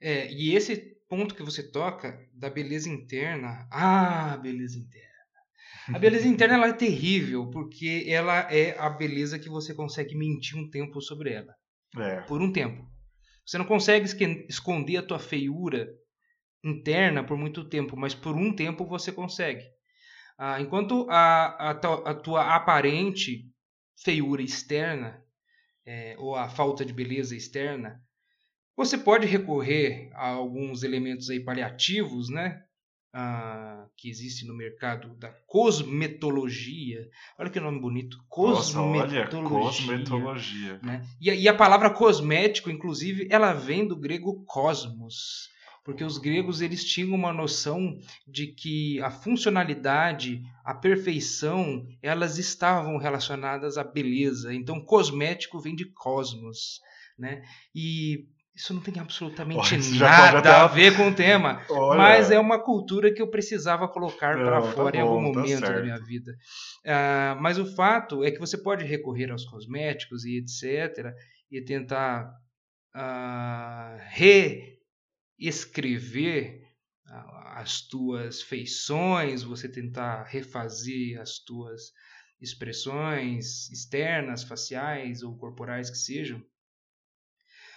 É, 0.00 0.32
e 0.32 0.54
esse 0.54 0.76
ponto 1.08 1.34
que 1.34 1.42
você 1.42 1.62
toca 1.62 2.18
da 2.32 2.48
beleza 2.48 2.88
interna, 2.88 3.66
ah, 3.70 4.38
beleza 4.40 4.78
interna. 4.78 5.10
A 5.88 5.98
beleza 5.98 6.26
interna 6.28 6.54
ela 6.54 6.68
é 6.68 6.72
terrível, 6.72 7.50
porque 7.50 8.04
ela 8.06 8.40
é 8.52 8.78
a 8.78 8.88
beleza 8.88 9.38
que 9.38 9.48
você 9.48 9.74
consegue 9.74 10.14
mentir 10.14 10.56
um 10.56 10.70
tempo 10.70 11.00
sobre 11.00 11.32
ela. 11.32 11.54
É. 11.98 12.20
Por 12.22 12.40
um 12.40 12.52
tempo. 12.52 12.88
Você 13.44 13.58
não 13.58 13.64
consegue 13.64 14.06
esconder 14.48 14.98
a 14.98 15.02
tua 15.02 15.18
feiura 15.18 15.88
interna 16.62 17.24
por 17.24 17.36
muito 17.36 17.64
tempo, 17.64 17.96
mas 17.96 18.14
por 18.14 18.36
um 18.36 18.54
tempo 18.54 18.84
você 18.84 19.10
consegue. 19.10 19.64
Ah, 20.38 20.60
enquanto 20.60 21.06
a, 21.10 21.70
a, 21.70 21.70
a, 21.70 22.14
tua 22.14 22.54
aparente 22.54 23.50
feiura 24.02 24.42
externa, 24.42 25.22
é, 25.84 26.16
ou 26.18 26.34
a 26.34 26.48
falta 26.48 26.84
de 26.84 26.92
beleza 26.92 27.36
externa, 27.36 28.00
você 28.76 28.96
pode 28.96 29.26
recorrer 29.26 30.10
a 30.14 30.28
alguns 30.28 30.82
elementos 30.82 31.28
aí 31.28 31.40
paliativos, 31.40 32.30
né? 32.30 32.62
Ah, 33.12 33.86
que 33.96 34.08
existe 34.08 34.46
no 34.46 34.56
mercado 34.56 35.14
da 35.16 35.28
cosmetologia. 35.46 37.06
Olha 37.36 37.50
que 37.50 37.60
nome 37.60 37.80
bonito. 37.80 38.16
Cosmetologia. 38.28 39.24
Nossa, 39.24 39.36
olha, 39.36 39.48
cosmetologia. 39.48 40.80
Né? 40.82 41.04
E, 41.20 41.28
e, 41.28 41.48
a 41.48 41.54
palavra 41.54 41.90
cosmético, 41.90 42.70
inclusive, 42.70 43.26
ela 43.30 43.52
vem 43.52 43.86
do 43.86 43.96
grego 43.96 44.44
cosmos. 44.46 45.50
Porque 45.84 46.04
os 46.04 46.18
gregos 46.18 46.60
eles 46.60 46.84
tinham 46.84 47.14
uma 47.14 47.32
noção 47.32 47.98
de 48.26 48.48
que 48.48 49.00
a 49.00 49.10
funcionalidade, 49.10 50.42
a 50.64 50.74
perfeição, 50.74 51.86
elas 52.02 52.38
estavam 52.38 52.98
relacionadas 52.98 53.78
à 53.78 53.84
beleza. 53.84 54.52
Então, 54.54 54.84
cosmético 54.84 55.58
vem 55.60 55.74
de 55.74 55.86
cosmos. 55.86 56.80
Né? 57.18 57.42
E 57.74 58.26
isso 58.54 58.74
não 58.74 58.80
tem 58.82 58.98
absolutamente 58.98 59.98
nada 59.98 60.62
a 60.62 60.66
ver 60.66 60.94
com 60.96 61.08
o 61.08 61.14
tema. 61.14 61.64
Olha. 61.70 61.98
Mas 61.98 62.30
é 62.30 62.38
uma 62.38 62.58
cultura 62.58 63.12
que 63.12 63.22
eu 63.22 63.30
precisava 63.30 63.88
colocar 63.88 64.36
para 64.36 64.60
tá 64.60 64.72
fora 64.72 64.92
tá 64.92 64.98
em 64.98 65.00
algum 65.00 65.32
tá 65.32 65.40
momento 65.40 65.60
da 65.60 65.82
minha 65.82 65.98
vida. 65.98 66.32
Uh, 66.84 67.40
mas 67.40 67.58
o 67.58 67.74
fato 67.74 68.22
é 68.22 68.30
que 68.30 68.38
você 68.38 68.58
pode 68.58 68.84
recorrer 68.84 69.30
aos 69.30 69.44
cosméticos 69.46 70.24
e 70.24 70.38
etc. 70.38 71.14
e 71.50 71.62
tentar 71.62 72.30
uh, 72.94 73.98
reescrever 74.10 74.79
uh, 77.08 77.48
as 77.56 77.80
tuas 77.80 78.42
feições, 78.42 79.42
você 79.42 79.68
tentar 79.68 80.24
refazer 80.24 81.20
as 81.20 81.38
tuas 81.38 81.92
expressões 82.40 83.70
externas, 83.70 84.44
faciais 84.44 85.22
ou 85.22 85.36
corporais 85.36 85.90
que 85.90 85.98
sejam. 85.98 86.42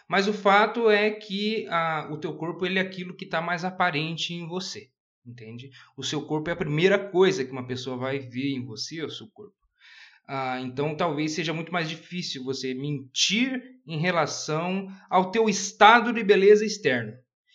Mas 0.07 0.27
o 0.27 0.33
fato 0.33 0.89
é 0.89 1.11
que 1.11 1.65
a, 1.67 2.09
o 2.11 2.17
teu 2.17 2.35
corpo 2.35 2.65
ele 2.65 2.79
é 2.79 2.81
aquilo 2.81 3.15
que 3.15 3.25
está 3.25 3.41
mais 3.41 3.63
aparente 3.63 4.33
em 4.33 4.47
você, 4.47 4.89
entende? 5.25 5.71
O 5.97 6.03
seu 6.03 6.21
corpo 6.25 6.49
é 6.49 6.53
a 6.53 6.57
primeira 6.57 6.99
coisa 6.99 7.43
que 7.43 7.51
uma 7.51 7.65
pessoa 7.65 7.97
vai 7.97 8.19
ver 8.19 8.53
em 8.53 8.65
você, 8.65 8.99
é 8.99 9.05
o 9.05 9.09
seu 9.09 9.27
corpo. 9.29 9.55
Ah, 10.27 10.59
então 10.61 10.95
talvez 10.95 11.33
seja 11.33 11.53
muito 11.53 11.71
mais 11.71 11.89
difícil 11.89 12.43
você 12.43 12.73
mentir 12.73 13.61
em 13.85 13.97
relação 13.97 14.87
ao 15.09 15.31
teu 15.31 15.49
estado 15.49 16.13
de 16.13 16.23
beleza 16.23 16.65
externo. 16.65 17.13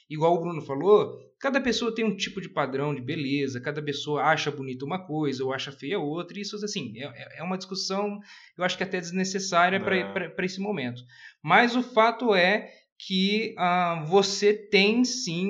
Igual 0.08 0.34
o 0.34 0.40
Bruno 0.40 0.62
falou, 0.62 1.18
cada 1.38 1.60
pessoa 1.60 1.94
tem 1.94 2.04
um 2.04 2.16
tipo 2.16 2.40
de 2.40 2.48
padrão 2.48 2.94
de 2.94 3.02
beleza, 3.02 3.60
cada 3.60 3.82
pessoa 3.82 4.22
acha 4.22 4.50
bonita 4.50 4.84
uma 4.84 5.06
coisa 5.06 5.44
ou 5.44 5.52
acha 5.52 5.70
feia 5.70 5.98
outra, 5.98 6.38
e 6.38 6.40
isso 6.40 6.56
assim, 6.64 6.94
é, 6.96 7.38
é 7.38 7.42
uma 7.42 7.58
discussão, 7.58 8.18
eu 8.56 8.64
acho 8.64 8.76
que 8.76 8.82
até 8.82 9.00
desnecessária 9.00 9.78
para 9.80 10.44
esse 10.46 10.60
momento. 10.60 11.02
Mas 11.42 11.76
o 11.76 11.82
fato 11.82 12.34
é 12.34 12.70
que 12.98 13.54
uh, 13.56 14.04
você 14.06 14.52
tem 14.52 15.04
sim 15.04 15.48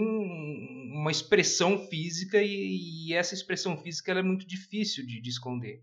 uma 0.93 1.11
expressão 1.11 1.79
física 1.88 2.43
e, 2.43 3.07
e 3.09 3.15
essa 3.15 3.33
expressão 3.33 3.77
física 3.79 4.12
é 4.12 4.23
muito 4.23 4.47
difícil 4.47 5.07
de, 5.07 5.21
de 5.21 5.31
esconder. 5.31 5.81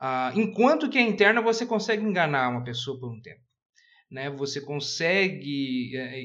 Uh, 0.00 0.38
enquanto 0.38 0.88
que 0.88 0.98
a 0.98 1.02
interna 1.02 1.40
você 1.40 1.66
consegue 1.66 2.04
enganar 2.04 2.48
uma 2.48 2.64
pessoa 2.64 2.98
por 2.98 3.12
um 3.12 3.20
tempo. 3.20 3.47
Né? 4.10 4.30
Você 4.30 4.60
consegue 4.60 5.96
é, 5.96 6.22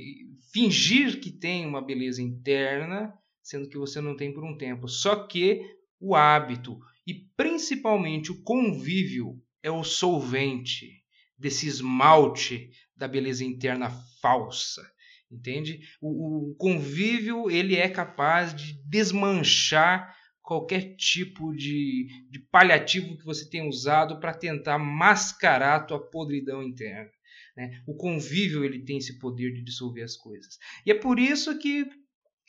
fingir 0.52 1.20
que 1.20 1.32
tem 1.32 1.66
uma 1.66 1.82
beleza 1.82 2.22
interna, 2.22 3.13
sendo 3.42 3.68
que 3.68 3.78
você 3.78 4.00
não 4.00 4.16
tem 4.16 4.34
por 4.34 4.44
um 4.44 4.58
tempo. 4.58 4.88
Só 4.88 5.28
que 5.28 5.62
o 6.00 6.16
hábito 6.16 6.80
e 7.06 7.13
principalmente 7.36 8.32
o 8.32 8.42
convívio 8.44 9.42
é 9.62 9.70
o 9.70 9.84
solvente 9.84 11.04
desse 11.38 11.68
esmalte 11.68 12.70
da 12.96 13.08
beleza 13.08 13.44
interna 13.44 13.90
falsa, 14.22 14.82
entende? 15.30 15.82
O, 16.02 16.52
o 16.52 16.56
convívio 16.56 17.50
ele 17.50 17.75
é 17.75 17.90
capaz 17.90 18.56
de 18.56 18.82
desmanchar 18.88 20.16
qualquer 20.42 20.96
tipo 20.96 21.54
de, 21.54 22.08
de 22.30 22.40
paliativo 22.52 23.18
que 23.18 23.25
você 23.25 23.50
tenha 23.50 23.68
usado 23.68 24.20
para 24.20 24.34
tentar 24.34 24.78
mascarar 24.78 25.75
a 25.75 25.84
tua 25.84 26.00
podridão 26.00 26.62
interna. 26.62 27.10
Né? 27.56 27.82
O 27.86 27.96
convívio 27.96 28.64
ele 28.64 28.84
tem 28.84 28.98
esse 28.98 29.20
poder 29.20 29.54
de 29.54 29.64
dissolver 29.64 30.04
as 30.04 30.16
coisas. 30.16 30.58
E 30.86 30.92
é 30.92 30.96
por 30.96 31.20
isso 31.20 31.58
que 31.60 31.86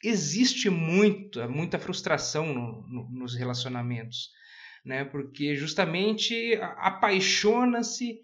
existe 0.03 0.69
muita, 0.71 1.49
muita 1.49 1.79
frustração 1.79 2.53
no, 2.53 2.87
no, 2.87 3.11
nos 3.11 3.35
relacionamentos. 3.35 4.31
Né? 4.85 5.05
Porque 5.05 5.55
justamente 5.57 6.59
apaixona-se 6.77 8.21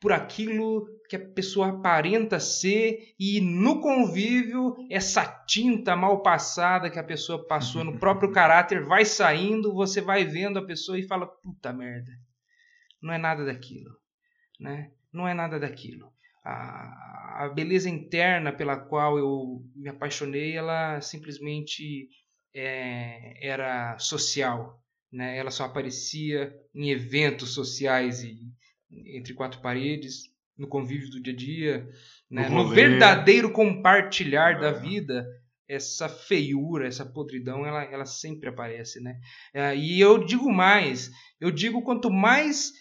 por 0.00 0.12
aquilo 0.12 0.86
que 1.08 1.16
a 1.16 1.28
pessoa 1.30 1.70
aparenta 1.70 2.38
ser 2.38 3.14
e 3.18 3.40
no 3.40 3.80
convívio 3.80 4.76
essa 4.90 5.24
tinta 5.46 5.96
mal 5.96 6.22
passada 6.22 6.90
que 6.90 6.98
a 6.98 7.04
pessoa 7.04 7.46
passou 7.46 7.82
no 7.82 7.98
próprio 7.98 8.30
caráter 8.32 8.84
vai 8.84 9.06
saindo, 9.06 9.72
você 9.72 10.02
vai 10.02 10.24
vendo 10.24 10.58
a 10.58 10.66
pessoa 10.66 10.98
e 10.98 11.06
fala 11.06 11.26
puta 11.26 11.72
merda, 11.72 12.12
não 13.00 13.14
é 13.14 13.18
nada 13.18 13.46
daquilo, 13.46 13.90
né? 14.60 14.90
Não 15.14 15.28
é 15.28 15.32
nada 15.32 15.60
daquilo. 15.60 16.12
A, 16.44 17.44
a 17.44 17.48
beleza 17.48 17.88
interna 17.88 18.52
pela 18.52 18.76
qual 18.76 19.16
eu 19.16 19.62
me 19.76 19.88
apaixonei, 19.88 20.56
ela 20.56 21.00
simplesmente 21.00 22.08
é, 22.52 23.38
era 23.40 23.96
social, 23.98 24.82
né? 25.10 25.38
Ela 25.38 25.52
só 25.52 25.64
aparecia 25.64 26.52
em 26.74 26.90
eventos 26.90 27.54
sociais 27.54 28.24
e 28.24 28.52
entre 28.90 29.34
quatro 29.34 29.60
paredes, 29.60 30.24
no 30.56 30.68
convívio 30.68 31.10
do 31.10 31.20
dia 31.20 31.32
a 31.32 31.36
dia, 31.36 31.88
né? 32.30 32.48
no 32.48 32.68
verdadeiro 32.68 33.50
compartilhar 33.50 34.56
é. 34.56 34.60
da 34.60 34.70
vida, 34.70 35.26
essa 35.68 36.08
feiura, 36.08 36.86
essa 36.86 37.04
podridão, 37.04 37.66
ela, 37.66 37.82
ela 37.84 38.06
sempre 38.06 38.48
aparece, 38.48 39.00
né? 39.00 39.18
É, 39.52 39.76
e 39.76 40.00
eu 40.00 40.24
digo 40.24 40.52
mais, 40.52 41.10
eu 41.40 41.50
digo 41.50 41.82
quanto 41.82 42.10
mais 42.10 42.72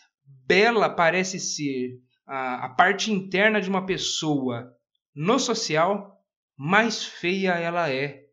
bela 0.45 0.89
parece 0.89 1.39
ser 1.39 1.99
a, 2.25 2.65
a 2.65 2.69
parte 2.69 3.11
interna 3.11 3.61
de 3.61 3.69
uma 3.69 3.85
pessoa 3.85 4.71
no 5.15 5.39
social, 5.39 6.19
mais 6.57 7.03
feia 7.03 7.51
ela 7.51 7.89
é 7.89 8.23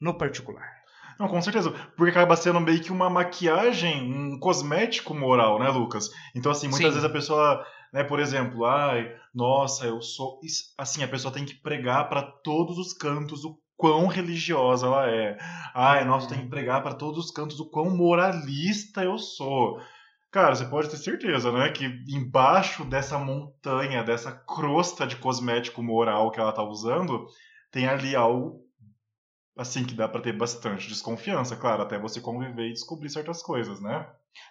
no 0.00 0.16
particular. 0.16 0.76
Não, 1.18 1.28
com 1.28 1.40
certeza. 1.40 1.70
Porque 1.96 2.10
acaba 2.10 2.36
sendo 2.36 2.60
meio 2.60 2.80
que 2.80 2.92
uma 2.92 3.08
maquiagem, 3.08 4.12
um 4.12 4.38
cosmético 4.38 5.14
moral, 5.14 5.58
né, 5.58 5.68
Lucas? 5.68 6.10
Então, 6.34 6.52
assim, 6.52 6.68
muitas 6.68 6.88
Sim. 6.88 7.00
vezes 7.00 7.04
a 7.04 7.12
pessoa, 7.12 7.64
né, 7.92 8.04
por 8.04 8.20
exemplo, 8.20 8.66
ai, 8.66 9.10
nossa, 9.34 9.86
eu 9.86 10.02
sou. 10.02 10.38
Assim, 10.76 11.02
a 11.02 11.08
pessoa 11.08 11.32
tem 11.32 11.44
que 11.44 11.54
pregar 11.54 12.08
para 12.08 12.22
todos 12.22 12.76
os 12.76 12.92
cantos 12.92 13.44
o 13.44 13.58
quão 13.76 14.06
religiosa 14.06 14.86
ela 14.86 15.10
é. 15.10 15.38
Ai, 15.74 16.04
nossa, 16.04 16.28
tem 16.28 16.40
que 16.40 16.48
pregar 16.48 16.82
para 16.82 16.94
todos 16.94 17.26
os 17.26 17.30
cantos 17.30 17.60
o 17.60 17.70
quão 17.70 17.90
moralista 17.90 19.02
eu 19.02 19.18
sou. 19.18 19.80
Cara, 20.36 20.54
você 20.54 20.66
pode 20.66 20.90
ter 20.90 20.98
certeza, 20.98 21.50
né, 21.50 21.70
que 21.70 21.86
embaixo 22.06 22.84
dessa 22.84 23.18
montanha, 23.18 24.04
dessa 24.04 24.30
crosta 24.30 25.06
de 25.06 25.16
cosmético 25.16 25.82
moral 25.82 26.30
que 26.30 26.38
ela 26.38 26.52
tá 26.52 26.62
usando, 26.62 27.26
tem 27.70 27.86
ali 27.86 28.14
algo 28.14 28.62
assim 29.56 29.82
que 29.82 29.94
dá 29.94 30.06
para 30.06 30.20
ter 30.20 30.36
bastante 30.36 30.88
desconfiança, 30.88 31.56
claro, 31.56 31.80
até 31.80 31.98
você 31.98 32.20
conviver 32.20 32.68
e 32.68 32.74
descobrir 32.74 33.08
certas 33.08 33.42
coisas, 33.42 33.80
né? 33.80 34.06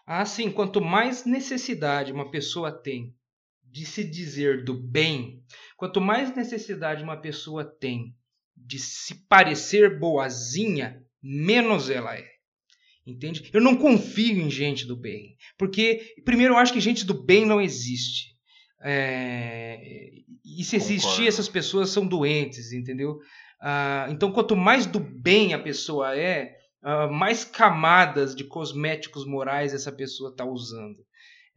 Ah, 0.07 0.25
sim, 0.25 0.49
quanto 0.49 0.81
mais 0.81 1.23
necessidade 1.23 2.11
uma 2.11 2.31
pessoa 2.31 2.71
tem 2.71 3.15
de 3.63 3.85
se 3.85 4.03
dizer 4.03 4.65
do 4.65 4.73
bem, 4.73 5.43
quanto 5.77 6.01
mais 6.01 6.35
necessidade 6.35 7.03
uma 7.03 7.21
pessoa 7.21 7.63
tem 7.63 8.17
de 8.57 8.79
se 8.79 9.27
parecer 9.27 9.99
boazinha, 9.99 11.05
menos 11.21 11.91
ela 11.91 12.17
é. 12.17 12.34
Entende? 13.05 13.49
Eu 13.53 13.61
não 13.61 13.75
confio 13.75 14.41
em 14.41 14.49
gente 14.49 14.85
do 14.85 14.95
bem. 14.95 15.35
Porque, 15.57 16.15
primeiro, 16.25 16.55
eu 16.55 16.57
acho 16.57 16.73
que 16.73 16.79
gente 16.79 17.05
do 17.05 17.13
bem 17.13 17.45
não 17.45 17.61
existe. 17.61 18.35
É... 18.83 19.79
E 20.43 20.63
se 20.63 20.75
existir, 20.75 21.27
essas 21.27 21.47
pessoas 21.49 21.89
são 21.89 22.07
doentes, 22.07 22.71
entendeu? 22.71 23.19
Ah, 23.61 24.07
então, 24.09 24.31
quanto 24.31 24.55
mais 24.55 24.85
do 24.85 24.99
bem 24.99 25.53
a 25.53 25.59
pessoa 25.59 26.17
é, 26.17 26.55
ah, 26.83 27.07
mais 27.07 27.43
camadas 27.43 28.35
de 28.35 28.43
cosméticos 28.43 29.25
morais 29.25 29.73
essa 29.73 29.91
pessoa 29.91 30.29
está 30.29 30.45
usando. 30.45 31.03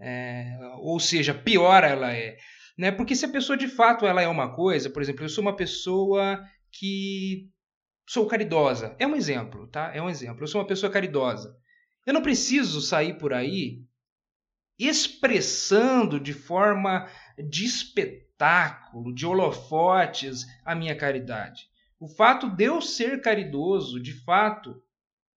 É, 0.01 0.59
ou 0.79 0.99
seja, 1.01 1.35
pior 1.35 1.85
ela 1.85 2.13
é. 2.13 2.37
Né? 2.79 2.93
Porque 2.93 3.15
se 3.15 3.25
a 3.25 3.31
pessoa 3.31 3.59
de 3.59 3.69
fato 3.69 4.07
ela 4.07 4.23
é 4.23 4.29
uma 4.29 4.55
coisa, 4.55 4.89
por 4.89 5.03
exemplo, 5.03 5.25
eu 5.25 5.29
sou 5.29 5.43
uma 5.43 5.57
pessoa 5.57 6.41
que 6.73 7.49
sou 8.09 8.27
caridosa. 8.27 8.97
É 8.99 9.07
um 9.07 9.15
exemplo, 9.15 9.67
tá? 9.69 9.95
É 9.95 10.01
um 10.01 10.09
exemplo. 10.09 10.43
Eu 10.43 10.49
sou 10.49 10.61
uma 10.61 10.67
pessoa 10.67 10.91
caridosa. 10.91 11.55
Eu 12.07 12.15
não 12.15 12.23
preciso 12.23 12.81
sair 12.81 13.19
por 13.19 13.35
aí 13.35 13.85
expressando 14.79 16.19
de 16.19 16.33
forma 16.33 17.07
de 17.37 17.67
espetáculo, 17.67 19.15
de 19.15 19.27
holofotes, 19.27 20.47
a 20.65 20.75
minha 20.75 20.97
caridade. 20.97 21.69
O 22.01 22.09
fato 22.09 22.49
de 22.49 22.65
eu 22.65 22.81
ser 22.81 23.21
caridoso, 23.21 24.01
de 24.01 24.13
fato, 24.25 24.71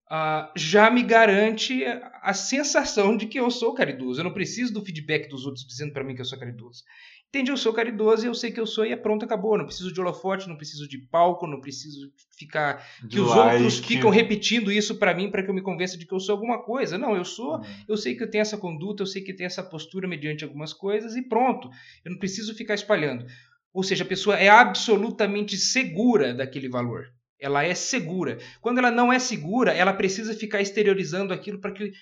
uh, 0.10 0.52
já 0.56 0.92
me 0.92 1.02
garante 1.02 1.84
a 2.22 2.34
sensação 2.34 3.18
de 3.18 3.26
que 3.26 3.40
eu 3.40 3.50
sou 3.50 3.74
caridoso. 3.74 4.20
Eu 4.20 4.26
não 4.26 4.34
preciso 4.34 4.72
do 4.72 4.86
feedback 4.86 5.28
dos 5.28 5.46
outros 5.46 5.66
dizendo 5.66 5.92
para 5.92 6.04
mim 6.04 6.16
que 6.16 6.22
eu 6.22 6.26
sou 6.26 6.40
caridoso. 6.40 6.84
Entende? 7.34 7.50
Eu 7.50 7.56
sou 7.56 7.72
caridoso 7.72 8.26
e 8.26 8.28
eu 8.28 8.34
sei 8.34 8.52
que 8.52 8.60
eu 8.60 8.68
sou 8.68 8.86
e 8.86 8.92
é 8.92 8.96
pronto, 8.98 9.24
acabou. 9.24 9.58
Não 9.58 9.64
preciso 9.64 9.94
de 9.94 10.02
holofote, 10.02 10.50
não 10.50 10.58
preciso 10.58 10.86
de 10.86 10.98
palco, 10.98 11.48
não 11.48 11.62
preciso 11.62 12.12
ficar. 12.38 12.86
Que 13.10 13.22
os 13.22 13.30
like. 13.30 13.64
outros 13.64 13.80
ficam 13.80 14.10
repetindo 14.10 14.70
isso 14.70 14.96
para 15.00 15.14
mim 15.14 15.32
para 15.32 15.42
que 15.42 15.50
eu 15.50 15.54
me 15.54 15.62
convença 15.62 15.98
de 15.98 16.06
que 16.06 16.14
eu 16.14 16.20
sou 16.20 16.34
alguma 16.34 16.62
coisa. 16.62 16.98
Não, 16.98 17.16
eu 17.16 17.24
sou. 17.24 17.56
Uhum. 17.56 17.66
Eu 17.88 17.96
sei 17.96 18.16
que 18.16 18.24
eu 18.24 18.30
tenho 18.30 18.42
essa 18.42 18.58
conduta, 18.58 19.02
eu 19.02 19.08
sei 19.08 19.22
que 19.22 19.32
eu 19.32 19.36
tenho 19.38 19.48
essa 19.48 19.64
postura 19.64 20.10
mediante 20.10 20.44
algumas 20.44 20.74
coisas 20.74 21.16
e 21.16 21.22
pronto. 21.22 21.70
Eu 22.04 22.12
não 22.12 22.20
preciso 22.20 22.54
ficar 22.54 22.74
espalhando. 22.74 23.26
Ou 23.74 23.82
seja, 23.82 24.04
a 24.04 24.08
pessoa 24.08 24.38
é 24.38 24.50
absolutamente 24.50 25.56
segura 25.56 26.34
daquele 26.34 26.68
valor. 26.68 27.14
Ela 27.40 27.64
é 27.64 27.74
segura. 27.74 28.40
Quando 28.60 28.80
ela 28.80 28.92
não 28.92 29.12
é 29.12 29.20
segura, 29.20 29.72
ela 29.72 29.94
precisa 29.94 30.34
ficar 30.34 30.60
exteriorizando 30.60 31.34
aquilo 31.34 31.62
para 31.62 31.72
que 31.72 31.94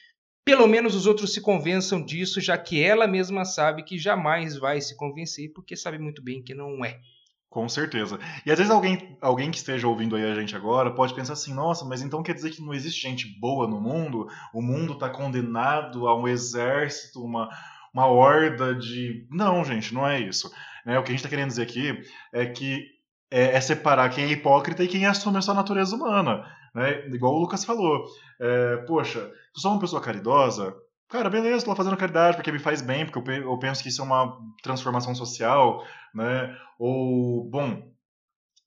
pelo 0.44 0.68
menos 0.68 0.96
os 0.96 1.06
outros 1.06 1.34
se 1.34 1.42
convençam 1.42 2.04
disso, 2.04 2.42
já 2.42 2.58
que 2.58 2.84
ela 2.84 3.08
mesma 3.08 3.46
sabe 3.46 3.84
que 3.84 3.98
jamais 3.98 4.58
vai 4.58 4.82
se 4.82 4.96
convencer, 4.96 5.52
porque 5.54 5.76
sabe 5.76 6.00
muito 6.00 6.22
bem 6.22 6.42
que 6.42 6.54
não 6.54 6.84
é. 6.84 7.00
Com 7.50 7.68
certeza. 7.68 8.20
E 8.46 8.52
às 8.52 8.60
vezes 8.60 8.72
alguém, 8.72 9.18
alguém 9.20 9.50
que 9.50 9.58
esteja 9.58 9.88
ouvindo 9.88 10.16
aí 10.16 10.24
a 10.24 10.36
gente 10.36 10.56
agora 10.56 10.92
pode 10.92 11.16
pensar 11.16 11.34
assim: 11.34 11.54
nossa, 11.54 11.84
mas 11.84 12.02
então 12.02 12.22
quer 12.22 12.36
dizer 12.36 12.52
que 12.52 12.62
não 12.62 12.76
existe 12.76 13.02
gente 13.02 13.28
boa 13.40 13.68
no 13.68 13.82
mundo? 13.82 14.28
O 14.54 14.62
mundo 14.62 14.94
está 14.94 15.10
condenado 15.10 16.08
a 16.08 16.16
um 16.16 16.28
exército, 16.28 17.24
uma, 17.24 17.50
uma 17.92 18.06
horda 18.06 18.76
de. 18.76 19.28
Não, 19.32 19.66
gente, 19.66 19.96
não 19.96 20.08
é 20.08 20.20
isso. 20.20 20.52
Né? 20.86 21.00
O 21.00 21.04
que 21.04 21.10
a 21.10 21.12
gente 21.12 21.20
está 21.20 21.30
querendo 21.30 21.50
dizer 21.50 21.64
aqui 21.64 22.00
é 22.32 22.46
que 22.46 22.99
é, 23.32 23.56
é, 23.56 23.62
separar 23.62 24.10
quem 24.10 24.26
é 24.26 24.32
hipócrita 24.32 24.84
e 24.84 24.88
quem 24.88 25.06
assume 25.06 25.38
a 25.38 25.42
sua 25.42 25.54
natureza 25.54 25.96
humana. 25.96 26.46
Né? 26.74 27.08
Igual 27.08 27.34
o 27.34 27.40
Lucas 27.40 27.64
falou. 27.64 28.06
É, 28.40 28.78
poxa, 28.88 29.20
se 29.20 29.26
eu 29.26 29.62
sou 29.62 29.72
uma 29.72 29.80
pessoa 29.80 30.02
caridosa, 30.02 30.76
cara, 31.08 31.30
beleza, 31.30 31.58
estou 31.58 31.76
fazendo 31.76 31.98
caridade 31.98 32.38
porque 32.38 32.52
me 32.52 32.60
faz 32.60 32.82
bem, 32.82 33.06
porque 33.06 33.32
eu 33.32 33.58
penso 33.60 33.84
que 33.84 33.90
isso 33.90 34.02
é 34.02 34.06
uma 34.06 34.38
transformação 34.64 35.14
social, 35.14 35.84
né? 36.14 36.56
Ou, 36.78 37.50
bom, 37.50 37.92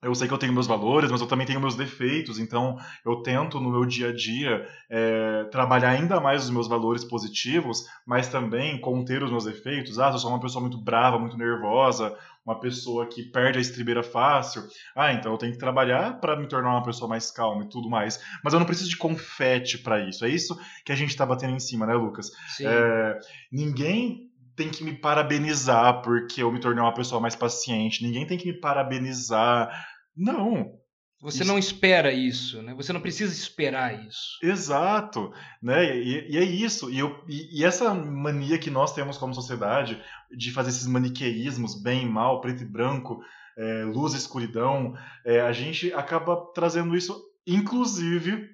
eu 0.03 0.15
sei 0.17 0.27
que 0.27 0.35
eu 0.35 0.39
tenho 0.39 0.53
meus 0.53 0.67
valores, 0.67 1.13
mas 1.13 1.21
eu 1.21 1.29
também 1.29 1.47
tenho 1.47 1.61
meus 1.61 1.77
defeitos, 1.77 2.41
então 2.41 2.77
eu 3.07 3.23
tento 3.23 3.61
no 3.61 3.71
meu 3.71 3.85
dia 3.85 4.09
a 4.09 4.13
dia 4.13 4.69
é, 4.91 5.45
trabalhar 5.45 5.91
ainda 5.91 6.21
mais 6.21 6.43
os 6.43 6.51
meus 6.51 6.67
valores 6.67 7.05
positivos, 7.05 7.87
mas 8.05 8.27
também 8.27 8.81
conter 8.81 9.23
os 9.23 9.31
meus 9.31 9.45
defeitos. 9.45 10.01
Ah, 10.01 10.09
se 10.09 10.17
eu 10.17 10.19
sou 10.19 10.31
uma 10.31 10.41
pessoa 10.41 10.61
muito 10.61 10.77
brava, 10.77 11.21
muito 11.21 11.39
nervosa, 11.39 12.17
uma 12.45 12.59
pessoa 12.59 13.07
que 13.07 13.23
perde 13.23 13.59
a 13.59 13.61
estribeira 13.61 14.03
fácil. 14.03 14.65
Ah, 14.97 15.13
então 15.13 15.31
eu 15.31 15.39
tenho 15.39 15.53
que 15.53 15.59
trabalhar 15.59 16.21
para 16.21 16.35
me 16.37 16.49
tornar 16.49 16.71
uma 16.71 16.83
pessoa 16.83 17.09
mais 17.09 17.31
calma 17.31 17.63
e 17.63 17.69
tudo 17.69 17.89
mais. 17.89 18.21
Mas 18.43 18.53
eu 18.53 18.59
não 18.59 18.67
preciso 18.67 18.91
de 18.91 18.97
confete 18.97 19.79
para 19.79 20.01
isso. 20.09 20.25
É 20.25 20.29
isso 20.29 20.59
que 20.85 20.91
a 20.91 20.97
gente 20.97 21.11
está 21.11 21.25
batendo 21.25 21.55
em 21.55 21.61
cima, 21.61 21.87
né, 21.87 21.95
Lucas? 21.95 22.33
Sim. 22.49 22.67
É, 22.67 23.21
ninguém 23.53 24.32
tem 24.63 24.71
que 24.71 24.85
me 24.85 24.93
parabenizar 24.93 26.03
porque 26.03 26.43
eu 26.43 26.53
me 26.53 26.61
tornei 26.61 26.83
uma 26.83 26.95
pessoa 26.95 27.21
mais 27.21 27.35
paciente. 27.35 28.05
Ninguém 28.05 28.27
tem 28.27 28.39
que 28.39 28.47
me 28.47 28.61
parabenizar 28.61 29.69
não. 30.17 30.79
Você 31.21 31.43
isso... 31.43 31.49
não 31.49 31.59
espera 31.59 32.13
isso, 32.13 32.63
né? 32.63 32.75
Você 32.75 32.93
não 32.93 33.01
precisa 33.01 33.33
esperar 33.33 34.07
isso. 34.07 34.39
Exato, 34.43 35.33
né? 35.61 35.97
E, 35.97 36.33
e 36.33 36.37
é 36.37 36.43
isso. 36.43 36.91
E, 36.91 36.99
eu, 36.99 37.25
e, 37.29 37.61
e, 37.61 37.65
essa 37.65 37.93
mania 37.95 38.59
que 38.59 38.71
nós 38.71 38.95
temos 38.95 39.19
como 39.19 39.35
sociedade 39.35 40.01
de 40.37 40.53
fazer 40.53 40.71
esses 40.71 40.87
maniqueísmos, 40.87 41.81
bem 41.81 42.03
e 42.03 42.09
mal, 42.09 42.41
preto 42.41 42.63
e 42.63 42.67
branco, 42.67 43.21
é, 43.57 43.85
luz 43.85 44.15
e 44.15 44.17
escuridão, 44.17 44.95
é, 45.25 45.41
a 45.41 45.53
gente 45.53 45.93
acaba 45.93 46.37
trazendo 46.55 46.97
isso, 46.97 47.21
inclusive, 47.47 48.49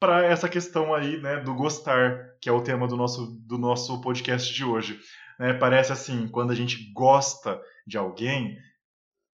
para 0.00 0.24
essa 0.24 0.48
questão 0.48 0.94
aí, 0.94 1.20
né, 1.20 1.40
do 1.40 1.54
gostar, 1.54 2.34
que 2.40 2.48
é 2.48 2.52
o 2.52 2.62
tema 2.62 2.88
do 2.88 2.96
nosso, 2.96 3.26
do 3.46 3.58
nosso 3.58 4.00
podcast 4.00 4.52
de 4.52 4.64
hoje. 4.64 4.98
Né? 5.40 5.54
Parece 5.54 5.90
assim, 5.90 6.28
quando 6.28 6.50
a 6.50 6.54
gente 6.54 6.92
gosta 6.92 7.58
de 7.86 7.96
alguém, 7.96 8.58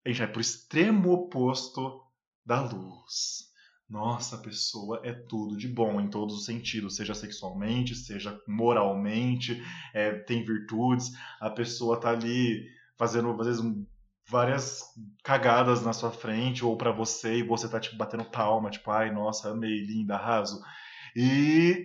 a 0.04 0.08
gente 0.08 0.18
vai 0.18 0.28
para 0.28 0.38
o 0.38 0.40
extremo 0.40 1.10
oposto 1.10 2.00
da 2.44 2.62
luz. 2.62 3.46
Nossa, 3.90 4.36
a 4.36 4.38
pessoa 4.38 5.00
é 5.02 5.12
tudo 5.12 5.56
de 5.56 5.66
bom 5.66 6.00
em 6.00 6.08
todos 6.08 6.36
os 6.36 6.44
sentidos, 6.44 6.94
seja 6.94 7.12
sexualmente, 7.12 7.96
seja 7.96 8.40
moralmente, 8.46 9.60
é, 9.92 10.12
tem 10.12 10.44
virtudes. 10.44 11.10
A 11.40 11.50
pessoa 11.50 11.98
tá 11.98 12.10
ali 12.10 12.64
fazendo, 12.96 13.30
às 13.40 13.46
vezes, 13.46 13.64
várias 14.28 14.84
cagadas 15.24 15.84
na 15.84 15.92
sua 15.92 16.12
frente 16.12 16.64
ou 16.64 16.76
para 16.76 16.92
você 16.92 17.38
e 17.38 17.42
você 17.42 17.68
tá 17.68 17.80
tipo 17.80 17.96
batendo 17.96 18.24
palma, 18.24 18.70
tipo, 18.70 18.92
ai, 18.92 19.12
nossa, 19.12 19.50
amei, 19.50 19.84
linda, 19.84 20.14
arraso. 20.14 20.62
E 21.16 21.84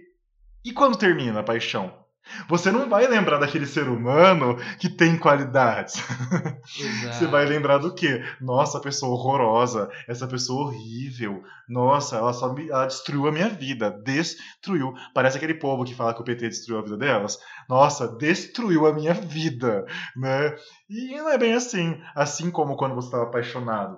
e 0.64 0.72
quando 0.72 0.96
termina 0.98 1.40
a 1.40 1.44
paixão? 1.44 2.01
Você 2.48 2.72
não 2.72 2.88
vai 2.88 3.08
lembrar 3.08 3.40
daquele 3.40 3.66
ser 3.66 3.88
humano 3.88 4.58
que 4.80 4.90
tem 4.90 5.18
qualidades. 5.18 5.96
Você 7.12 7.26
vai 7.28 7.46
lembrar 7.46 7.80
do 7.80 7.94
quê? 7.94 8.24
Nossa, 8.40 8.80
pessoa 8.80 9.14
horrorosa, 9.14 9.90
essa 10.08 10.28
pessoa 10.28 10.68
horrível. 10.68 11.44
Nossa, 11.68 12.18
ela 12.18 12.34
só 12.34 12.54
me, 12.54 12.70
ela 12.70 12.86
destruiu 12.86 13.28
a 13.28 13.32
minha 13.32 13.50
vida, 13.50 13.92
destruiu. 14.04 14.94
Parece 15.14 15.38
aquele 15.38 15.56
povo 15.56 15.84
que 15.84 15.96
fala 15.96 16.14
que 16.14 16.22
o 16.22 16.26
PT 16.26 16.50
destruiu 16.50 16.80
a 16.80 16.84
vida 16.84 16.98
delas. 16.98 17.38
Nossa, 17.68 18.08
destruiu 18.08 18.86
a 18.86 18.94
minha 18.94 19.14
vida, 19.14 19.86
né? 20.16 20.56
E 20.90 21.18
não 21.18 21.30
é 21.30 21.38
bem 21.38 21.54
assim. 21.54 22.00
Assim 22.16 22.52
como 22.52 22.78
quando 22.78 22.96
você 22.96 23.08
estava 23.08 23.24
apaixonado, 23.24 23.98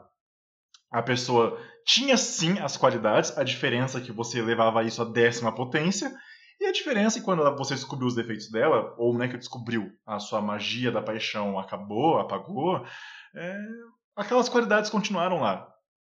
a 0.92 1.02
pessoa 1.02 1.60
tinha 1.86 2.16
sim 2.16 2.60
as 2.60 2.78
qualidades, 2.78 3.38
a 3.38 3.44
diferença 3.44 3.98
é 3.98 4.02
que 4.02 4.12
você 4.12 4.42
levava 4.42 4.84
isso 4.84 5.02
à 5.02 5.06
décima 5.06 5.54
potência 5.54 6.12
diferença 6.74 7.22
quando 7.22 7.44
você 7.56 7.76
descobriu 7.76 8.08
os 8.08 8.16
defeitos 8.16 8.52
dela, 8.52 8.94
ou 8.98 9.18
né, 9.18 9.28
que 9.28 9.38
descobriu 9.38 9.92
a 10.06 10.20
sua 10.20 10.42
magia 10.42 10.92
da 10.92 11.02
paixão 11.02 11.58
acabou, 11.58 12.20
apagou, 12.20 12.86
é, 13.36 13.58
aquelas 14.16 14.50
qualidades 14.50 14.90
continuaram 14.90 15.40
lá. 15.40 15.70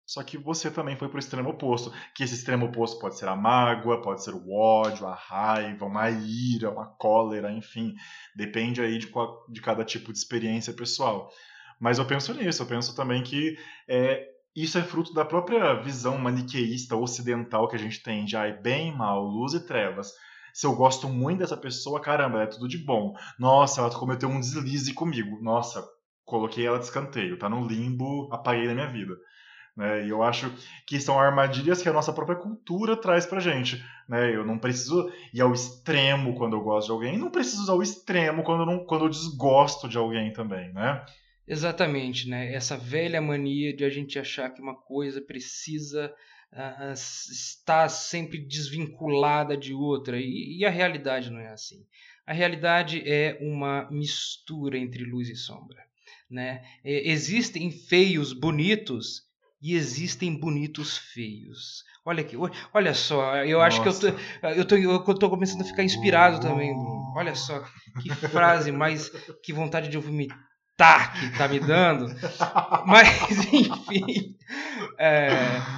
Só 0.06 0.24
que 0.24 0.39
você 0.39 0.72
também 0.72 0.95
foi 0.95 1.08
para 1.08 1.17
o 1.17 1.19
extremo 1.19 1.52
oposto. 1.52 1.93
Que 2.15 2.24
esse 2.24 2.34
extremo 2.34 2.65
oposto 2.65 3.00
pode 3.00 3.15
ser 3.15 3.28
a 3.28 3.36
mágoa, 3.36 4.02
pode 4.02 4.24
ser 4.24 4.34
o 4.34 4.52
ódio, 4.52 5.06
a 5.06 5.13
raiva, 5.13 5.86
uma 5.86 6.10
ira, 6.10 6.72
uma 6.72 6.88
cólera, 6.88 7.52
enfim. 7.52 7.93
Depende 8.36 8.82
aí 8.82 8.98
de, 8.98 9.06
qual, 9.06 9.45
de 9.48 9.62
cada 9.62 9.86
tipo 9.86 10.12
de 10.12 10.17
experiência 10.17 10.74
pessoal. 10.74 11.30
Mas 11.80 12.00
eu 12.00 12.06
penso 12.06 12.34
nisso, 12.34 12.63
eu 12.63 12.65
penso 12.65 12.95
também 12.95 13.22
que 13.22 13.56
é, 13.88 14.28
isso 14.56 14.80
é 14.80 14.82
fruto 14.82 15.13
da 15.13 15.24
própria 15.24 15.76
visão 15.76 16.17
maniqueísta 16.17 16.95
ocidental 16.95 17.67
que 17.67 17.76
a 17.76 17.80
gente 17.80 18.02
tem 18.02 18.26
de 18.26 18.36
ai, 18.36 18.52
bem, 18.52 18.91
mal, 18.91 19.24
luz 19.24 19.54
e 19.54 19.63
trevas 19.63 20.12
se 20.53 20.65
eu 20.65 20.75
gosto 20.75 21.07
muito 21.07 21.39
dessa 21.39 21.57
pessoa, 21.57 22.01
caramba, 22.01 22.43
é 22.43 22.47
tudo 22.47 22.67
de 22.67 22.77
bom. 22.77 23.13
Nossa, 23.38 23.81
ela 23.81 23.89
cometeu 23.91 24.29
um 24.29 24.39
deslize 24.39 24.93
comigo. 24.93 25.41
Nossa, 25.41 25.83
coloquei 26.25 26.65
ela 26.65 26.79
de 26.79 26.85
escanteio, 26.85 27.38
tá 27.38 27.49
no 27.49 27.67
limbo, 27.67 28.29
apaguei 28.31 28.67
na 28.67 28.73
minha 28.73 28.91
vida. 28.91 29.15
Né? 29.75 30.05
E 30.05 30.09
eu 30.09 30.21
acho 30.21 30.51
que 30.85 30.99
são 30.99 31.19
armadilhas 31.19 31.81
que 31.81 31.88
a 31.88 31.93
nossa 31.93 32.12
própria 32.12 32.38
cultura 32.38 32.97
traz 32.97 33.25
pra 33.25 33.39
gente. 33.39 33.83
Né? 34.07 34.35
Eu 34.35 34.45
não 34.45 34.57
preciso 34.57 35.12
ir 35.33 35.41
ao 35.41 35.53
extremo 35.53 36.35
quando 36.35 36.55
eu 36.57 36.62
gosto 36.62 36.88
de 36.88 36.91
alguém, 36.91 37.17
não 37.17 37.31
preciso 37.31 37.63
usar 37.63 37.73
o 37.73 37.81
extremo 37.81 38.43
quando 38.43 38.63
eu, 38.63 38.65
não, 38.65 38.85
quando 38.85 39.05
eu 39.05 39.09
desgosto 39.09 39.88
de 39.88 39.97
alguém 39.97 40.33
também, 40.33 40.73
né? 40.73 41.05
Exatamente, 41.47 42.29
né? 42.29 42.53
Essa 42.53 42.77
velha 42.77 43.19
mania 43.19 43.75
de 43.75 43.83
a 43.83 43.89
gente 43.89 44.19
achar 44.19 44.49
que 44.49 44.62
uma 44.62 44.75
coisa 44.75 45.19
precisa 45.19 46.13
uh, 46.53 46.93
está 46.93 47.88
sempre 47.89 48.38
desvinculada 48.38 49.55
de 49.55 49.73
outra 49.73 50.19
e, 50.19 50.57
e 50.59 50.65
a 50.65 50.69
realidade 50.69 51.29
não 51.29 51.39
é 51.39 51.49
assim. 51.49 51.85
A 52.25 52.33
realidade 52.33 53.01
é 53.05 53.38
uma 53.41 53.89
mistura 53.89 54.77
entre 54.77 55.03
luz 55.03 55.29
e 55.29 55.35
sombra. 55.35 55.88
Né? 56.29 56.62
existem 56.83 57.71
feios 57.71 58.33
bonitos 58.33 59.23
e 59.59 59.73
existem 59.73 60.39
bonitos 60.39 60.95
feios. 60.95 61.83
Olha 62.05 62.21
aqui, 62.21 62.35
olha 62.71 62.93
só, 62.93 63.38
eu 63.38 63.59
acho 63.62 63.83
Nossa. 63.83 64.12
que 64.12 64.17
eu 64.45 64.65
tô, 64.65 64.75
eu, 64.75 64.99
tô, 64.99 65.12
eu 65.12 65.15
tô 65.15 65.29
começando 65.29 65.62
a 65.62 65.65
ficar 65.65 65.83
inspirado 65.83 66.39
também, 66.39 66.71
Bruno. 66.71 67.13
Olha 67.15 67.33
só, 67.33 67.63
que 67.99 68.13
frase 68.13 68.71
mais, 68.71 69.09
que 69.43 69.51
vontade 69.51 69.89
de 69.89 69.97
vomitar 69.97 70.49
que 71.19 71.38
tá 71.38 71.47
me 71.47 71.59
dando. 71.59 72.07
Mas, 72.88 73.31
enfim. 73.51 74.35
É, 74.99 75.29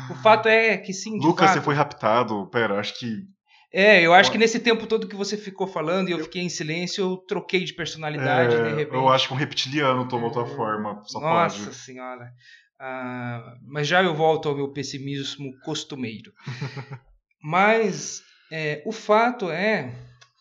o 0.10 0.16
fato 0.16 0.48
é 0.50 0.76
que 0.78 0.92
sim. 0.92 1.20
Lucas, 1.20 1.50
fato, 1.50 1.60
você 1.60 1.62
foi 1.62 1.76
raptado. 1.76 2.48
Pera, 2.48 2.80
acho 2.80 2.98
que. 2.98 3.24
É, 3.72 4.02
eu 4.02 4.14
acho 4.14 4.32
que 4.32 4.38
nesse 4.38 4.60
tempo 4.60 4.88
todo 4.88 5.08
que 5.08 5.16
você 5.16 5.38
ficou 5.38 5.68
falando 5.68 6.10
e 6.10 6.12
eu, 6.12 6.18
eu 6.18 6.24
fiquei 6.24 6.42
em 6.42 6.50
silêncio, 6.50 7.04
eu 7.04 7.18
troquei 7.18 7.64
de 7.64 7.74
personalidade 7.74 8.56
é, 8.56 8.64
de 8.64 8.70
repente. 8.76 8.96
Eu 8.96 9.08
acho 9.08 9.28
que 9.28 9.34
um 9.34 9.38
reptiliano 9.38 10.08
tomou 10.08 10.32
tua 10.32 10.46
forma. 10.46 11.02
Só 11.06 11.20
Nossa 11.22 11.66
pode. 11.66 11.76
senhora. 11.76 12.34
Ah, 12.80 13.54
mas 13.68 13.88
já 13.88 14.02
eu 14.02 14.16
volto 14.16 14.50
ao 14.50 14.56
meu 14.56 14.74
pessimismo 14.74 15.54
costumeiro. 15.64 16.34
mas 17.44 18.24
é, 18.52 18.82
o 18.86 18.92
fato 18.92 19.52
é 19.52 19.94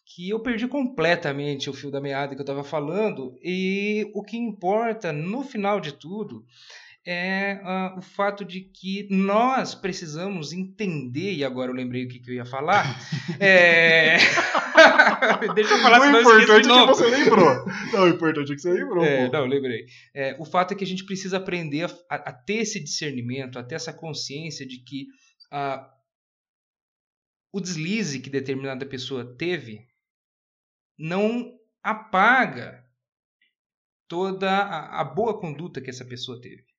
que 0.07 0.31
eu 0.31 0.41
perdi 0.41 0.67
completamente 0.67 1.69
o 1.69 1.75
fio 1.75 1.91
da 1.91 2.01
meada 2.01 2.35
que 2.35 2.41
eu 2.41 2.45
estava 2.45 2.65
falando 2.65 3.39
e 3.45 4.11
o 4.15 4.23
que 4.23 4.39
importa 4.39 5.13
no 5.13 5.45
final 5.45 5.79
de 5.79 5.93
tudo 5.93 6.45
é 7.07 7.61
uh, 7.63 7.99
o 7.99 8.03
fato 8.03 8.45
de 8.45 8.61
que 8.61 9.09
nós 9.11 9.75
precisamos 9.75 10.53
entender, 10.53 11.35
e 11.35 11.45
agora 11.45 11.71
eu 11.71 11.75
lembrei 11.75 12.05
o 12.05 12.09
que, 12.09 12.19
que 12.19 12.31
eu 12.31 12.35
ia 12.35 12.45
falar. 12.45 12.85
é... 13.41 14.19
Deixa 15.55 15.75
eu 15.75 15.79
falar 15.79 16.01
O 16.01 16.21
importante 16.21 16.69
é 16.69 16.81
que 16.81 16.87
você 16.87 17.07
lembrou. 17.09 17.67
Não, 17.93 18.03
o 18.05 18.09
importante 18.09 18.53
é 18.53 18.55
que 18.55 18.61
você 18.61 18.73
lembrou. 18.73 19.05
É, 19.05 19.31
não, 19.31 19.47
lembrei. 19.47 19.87
É, 20.15 20.37
o 20.39 20.45
fato 20.45 20.73
é 20.73 20.77
que 20.77 20.85
a 20.85 20.87
gente 20.87 21.05
precisa 21.05 21.39
aprender 21.39 21.85
a, 21.85 22.15
a, 22.15 22.33
ter 22.33 22.59
esse 22.59 22.81
discernimento, 22.81 23.59
a 23.59 23.65
ter 23.65 23.75
essa 23.75 23.93
consciência 23.93 24.67
de 24.67 24.83
que 24.83 25.07
uh, 25.53 25.85
o 27.53 27.61
deslize 27.61 28.21
que 28.21 28.31
determinada 28.31 28.87
pessoa 28.87 29.37
teve 29.37 29.87
não 30.99 31.53
apaga 31.83 32.85
toda 34.07 34.51
a, 34.51 35.01
a 35.01 35.05
boa 35.05 35.39
conduta 35.39 35.81
que 35.81 35.91
essa 35.91 36.05
pessoa 36.05 36.41
teve. 36.41 36.70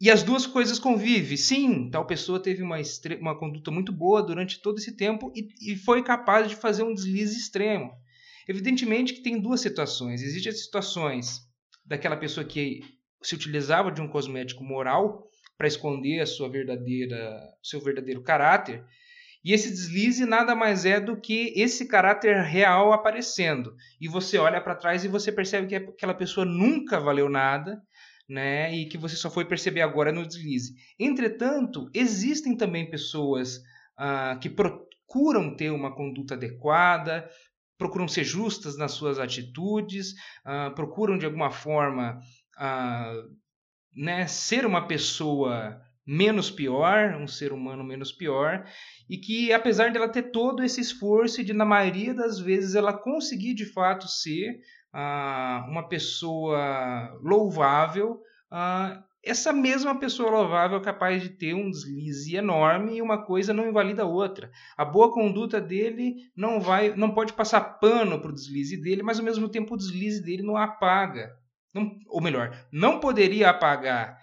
E 0.00 0.10
as 0.10 0.22
duas 0.22 0.46
coisas 0.46 0.78
convivem. 0.78 1.36
Sim, 1.36 1.90
tal 1.90 2.06
pessoa 2.06 2.42
teve 2.42 2.62
uma, 2.62 2.76
uma 3.20 3.38
conduta 3.38 3.70
muito 3.70 3.92
boa 3.92 4.22
durante 4.22 4.60
todo 4.60 4.78
esse 4.78 4.94
tempo 4.96 5.32
e, 5.34 5.48
e, 5.72 5.76
foi 5.76 6.02
capaz 6.02 6.48
de 6.48 6.56
fazer 6.56 6.82
um 6.82 6.94
deslize 6.94 7.38
extremo. 7.38 7.92
Evidentemente 8.48 9.14
que 9.14 9.22
tem 9.22 9.40
duas 9.40 9.60
situações. 9.60 10.22
Existem 10.22 10.52
as 10.52 10.62
situações 10.62 11.40
daquela 11.84 12.16
pessoa 12.16 12.44
que 12.44 12.80
se 13.22 13.34
utilizava 13.34 13.90
de 13.90 14.02
um 14.02 14.08
cosmético 14.08 14.62
moral 14.62 15.26
para 15.56 15.66
esconder 15.66 16.20
a 16.20 16.26
sua 16.26 16.48
verdadeira, 16.48 17.40
seu 17.62 17.80
verdadeiro 17.80 18.22
caráter 18.22 18.84
e 19.46 19.52
esse 19.52 19.70
deslize 19.70 20.26
nada 20.26 20.56
mais 20.56 20.84
é 20.84 20.98
do 20.98 21.16
que 21.16 21.52
esse 21.54 21.86
caráter 21.86 22.42
real 22.42 22.92
aparecendo. 22.92 23.76
E 24.00 24.08
você 24.08 24.38
olha 24.38 24.60
para 24.60 24.74
trás 24.74 25.04
e 25.04 25.08
você 25.08 25.30
percebe 25.30 25.68
que 25.68 25.76
aquela 25.76 26.14
pessoa 26.14 26.44
nunca 26.44 26.98
valeu 26.98 27.28
nada, 27.28 27.80
né? 28.28 28.74
E 28.74 28.86
que 28.86 28.98
você 28.98 29.16
só 29.16 29.30
foi 29.30 29.44
perceber 29.44 29.82
agora 29.82 30.12
no 30.12 30.26
deslize. 30.26 30.74
Entretanto, 30.98 31.88
existem 31.94 32.56
também 32.56 32.90
pessoas 32.90 33.60
ah, 33.96 34.38
que 34.40 34.50
procuram 34.50 35.56
ter 35.56 35.70
uma 35.70 35.94
conduta 35.94 36.34
adequada, 36.34 37.28
procuram 37.78 38.08
ser 38.08 38.24
justas 38.24 38.76
nas 38.76 38.92
suas 38.92 39.18
atitudes, 39.18 40.14
ah, 40.44 40.70
procuram 40.70 41.18
de 41.18 41.26
alguma 41.26 41.50
forma 41.50 42.18
ah, 42.56 43.12
né, 43.94 44.26
ser 44.26 44.66
uma 44.66 44.86
pessoa 44.86 45.80
menos 46.06 46.50
pior, 46.50 47.16
um 47.16 47.26
ser 47.26 47.52
humano 47.52 47.82
menos 47.82 48.12
pior, 48.12 48.64
e 49.10 49.18
que 49.18 49.52
apesar 49.52 49.90
dela 49.92 50.08
ter 50.08 50.30
todo 50.30 50.62
esse 50.62 50.80
esforço 50.80 51.40
e 51.40 51.44
de 51.44 51.52
na 51.52 51.64
maioria 51.64 52.14
das 52.14 52.38
vezes 52.38 52.76
ela 52.76 52.92
conseguir 52.92 53.54
de 53.54 53.66
fato 53.66 54.06
ser 54.06 54.60
ah, 54.98 55.66
uma 55.68 55.86
pessoa 55.86 57.18
louvável, 57.22 58.18
ah, 58.50 59.02
essa 59.22 59.52
mesma 59.52 59.98
pessoa 59.98 60.30
louvável 60.30 60.78
é 60.78 60.82
capaz 60.82 61.22
de 61.22 61.28
ter 61.28 61.52
um 61.52 61.70
deslize 61.70 62.34
enorme 62.34 62.96
e 62.96 63.02
uma 63.02 63.22
coisa 63.22 63.52
não 63.52 63.68
invalida 63.68 64.04
a 64.04 64.06
outra. 64.06 64.50
A 64.74 64.86
boa 64.86 65.12
conduta 65.12 65.60
dele 65.60 66.14
não 66.34 66.60
vai, 66.60 66.96
não 66.96 67.10
pode 67.10 67.34
passar 67.34 67.60
pano 67.60 68.20
para 68.22 68.30
o 68.30 68.34
deslize 68.34 68.80
dele, 68.80 69.02
mas 69.02 69.18
ao 69.18 69.24
mesmo 69.24 69.50
tempo 69.50 69.74
o 69.74 69.76
deslize 69.76 70.22
dele 70.24 70.42
não 70.42 70.56
apaga. 70.56 71.36
Não, 71.74 71.94
ou 72.08 72.22
melhor, 72.22 72.56
não 72.72 72.98
poderia 72.98 73.50
apagar 73.50 74.18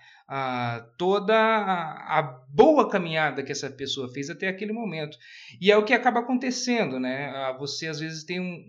toda 0.97 1.35
a, 1.35 2.19
a, 2.19 2.21
boa 2.49 2.89
caminhada 2.89 3.43
que 3.43 3.51
essa 3.51 3.69
pessoa 3.69 4.11
fez 4.11 4.29
até 4.29 4.47
aquele 4.47 4.73
momento. 4.73 5.17
E 5.61 5.71
é 5.71 5.77
o 5.77 5.83
que 5.83 5.93
acaba 5.93 6.21
acontecendo, 6.21 6.99
né? 6.99 7.55
Você 7.59 7.87
às 7.87 7.99
vezes 7.99 8.23
tem 8.23 8.39
um. 8.39 8.63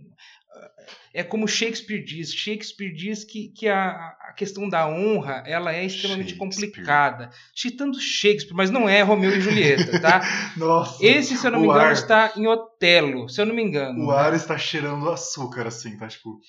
É 1.12 1.22
como 1.22 1.46
Shakespeare 1.46 2.04
diz. 2.04 2.34
Shakespeare 2.34 2.92
diz 2.92 3.22
que, 3.24 3.48
que 3.48 3.68
a, 3.68 4.16
a 4.20 4.32
questão 4.32 4.68
da 4.68 4.88
honra 4.88 5.44
ela 5.46 5.72
é 5.72 5.84
extremamente 5.84 6.34
complicada. 6.34 7.30
Citando 7.54 8.00
Shakespeare, 8.00 8.54
mas 8.54 8.70
não 8.70 8.88
é 8.88 9.00
Romeu 9.02 9.30
e 9.30 9.40
Julieta, 9.40 10.00
tá? 10.00 10.20
Nossa, 10.56 11.04
Esse, 11.04 11.36
se 11.36 11.46
eu 11.46 11.52
não 11.52 11.60
me 11.60 11.66
engano, 11.66 11.80
ar... 11.80 11.92
está 11.92 12.32
em 12.36 12.46
Otelo, 12.48 13.28
se 13.28 13.40
eu 13.40 13.46
não 13.46 13.54
me 13.54 13.62
engano. 13.62 14.04
O 14.04 14.10
né? 14.10 14.18
ar 14.18 14.34
está 14.34 14.58
cheirando 14.58 15.08
açúcar, 15.08 15.68
assim, 15.68 15.96
tá? 15.96 16.08
Tipo. 16.08 16.40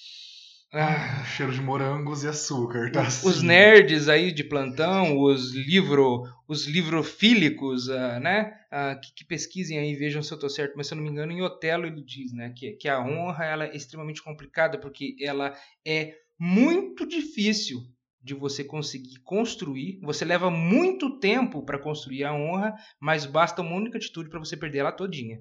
Ah, 0.78 1.24
cheiro 1.24 1.54
de 1.54 1.62
morangos 1.62 2.26
e 2.26 2.28
açúcar, 2.28 2.92
tá? 2.92 3.04
Assim. 3.04 3.26
Os 3.30 3.42
nerds 3.42 4.10
aí 4.10 4.30
de 4.30 4.44
plantão, 4.44 5.18
os 5.18 5.54
livro, 5.54 6.24
os 6.50 6.68
livrofílicos, 6.68 7.88
uh, 7.88 8.20
né? 8.20 8.60
Uh, 8.70 9.00
que, 9.00 9.14
que, 9.14 9.26
pesquisem 9.26 9.80
aí, 9.80 9.96
vejam 9.96 10.22
se 10.22 10.34
eu 10.34 10.36
estou 10.36 10.50
certo, 10.50 10.74
mas 10.76 10.88
se 10.88 10.94
eu 10.94 10.98
não 10.98 11.06
me 11.06 11.10
engano, 11.10 11.32
em 11.32 11.42
Otelo 11.42 11.86
ele 11.86 12.04
diz, 12.04 12.34
né? 12.34 12.54
Que, 12.54 12.74
que 12.74 12.90
a 12.90 13.00
honra 13.00 13.46
ela 13.46 13.66
é 13.68 13.74
extremamente 13.74 14.22
complicada 14.22 14.78
porque 14.78 15.16
ela 15.22 15.56
é 15.88 16.14
muito 16.38 17.08
difícil 17.08 17.80
de 18.22 18.34
você 18.34 18.62
conseguir 18.62 19.20
construir. 19.24 19.98
Você 20.02 20.26
leva 20.26 20.52
muito 20.52 21.20
tempo 21.20 21.64
para 21.64 21.80
construir 21.80 22.26
a 22.26 22.34
honra, 22.34 22.76
mas 23.00 23.26
basta 23.26 23.62
uma 23.62 23.78
única 23.78 23.98
atitude 23.98 24.30
para 24.30 24.40
você 24.40 24.58
perder 24.58 24.80
ela 24.80 24.92
todinha. 24.92 25.40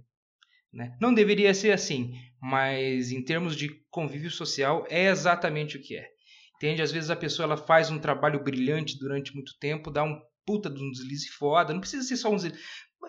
Né? 0.75 0.97
Não 1.01 1.15
deveria 1.15 1.55
ser 1.55 1.71
assim, 1.71 2.15
mas 2.43 3.13
em 3.13 3.23
termos 3.23 3.55
de 3.55 3.71
convívio 3.91 4.31
social 4.31 4.85
é 4.91 5.07
exatamente 5.07 5.77
o 5.77 5.81
que 5.81 5.97
é. 5.97 6.09
Entende? 6.57 6.83
Às 6.83 6.91
vezes 6.91 7.11
a 7.11 7.17
pessoa 7.17 7.45
ela 7.45 7.57
faz 7.57 7.91
um 7.91 7.99
trabalho 7.99 8.43
brilhante 8.43 8.99
durante 8.99 9.33
muito 9.35 9.53
tempo, 9.61 9.91
dá 9.91 10.03
um 10.03 10.21
puta 10.45 10.69
de 10.69 10.83
um 10.83 10.91
deslize 10.91 11.29
foda, 11.29 11.73
não 11.73 11.81
precisa 11.81 12.03
ser 12.03 12.17
só 12.17 12.31
um 12.31 12.37
deslize. 12.37 12.59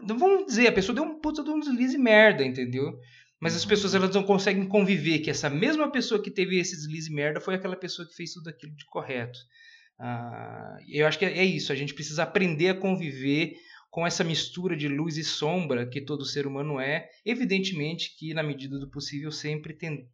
Vamos 0.06 0.46
dizer, 0.46 0.68
a 0.68 0.72
pessoa 0.72 0.96
deu 0.96 1.04
um 1.04 1.20
puta 1.20 1.44
de 1.44 1.50
um 1.50 1.60
deslize 1.60 1.98
merda, 1.98 2.44
entendeu? 2.44 2.94
Mas 3.40 3.56
as 3.56 3.66
pessoas 3.66 3.96
elas 3.96 4.14
não 4.14 4.24
conseguem 4.24 4.68
conviver 4.68 5.20
que 5.20 5.30
essa 5.30 5.50
mesma 5.50 5.92
pessoa 5.92 6.22
que 6.22 6.32
teve 6.32 6.60
esse 6.60 6.76
deslize 6.76 7.12
merda 7.12 7.42
foi 7.42 7.56
aquela 7.56 7.76
pessoa 7.76 8.08
que 8.08 8.16
fez 8.16 8.34
tudo 8.34 8.50
aquilo 8.50 8.76
de 8.76 8.86
correto. 8.86 9.40
Ah, 10.00 10.78
eu 10.88 11.08
acho 11.08 11.18
que 11.18 11.26
é 11.26 11.44
isso, 11.44 11.72
a 11.72 11.76
gente 11.76 11.94
precisa 11.94 12.24
aprender 12.24 12.70
a 12.70 12.76
conviver 12.76 13.54
com 13.96 14.06
essa 14.06 14.26
mistura 14.26 14.76
de 14.76 14.90
luz 14.90 15.16
e 15.16 15.24
sombra 15.24 15.88
que 15.88 16.02
todo 16.02 16.26
ser 16.26 16.46
humano 16.46 16.82
é, 16.82 17.10
evidentemente 17.26 18.14
que 18.18 18.34
na 18.34 18.44
medida 18.44 18.78
do 18.78 18.90
possível 18.90 19.32
sempre 19.32 19.74
ten... 19.74 20.10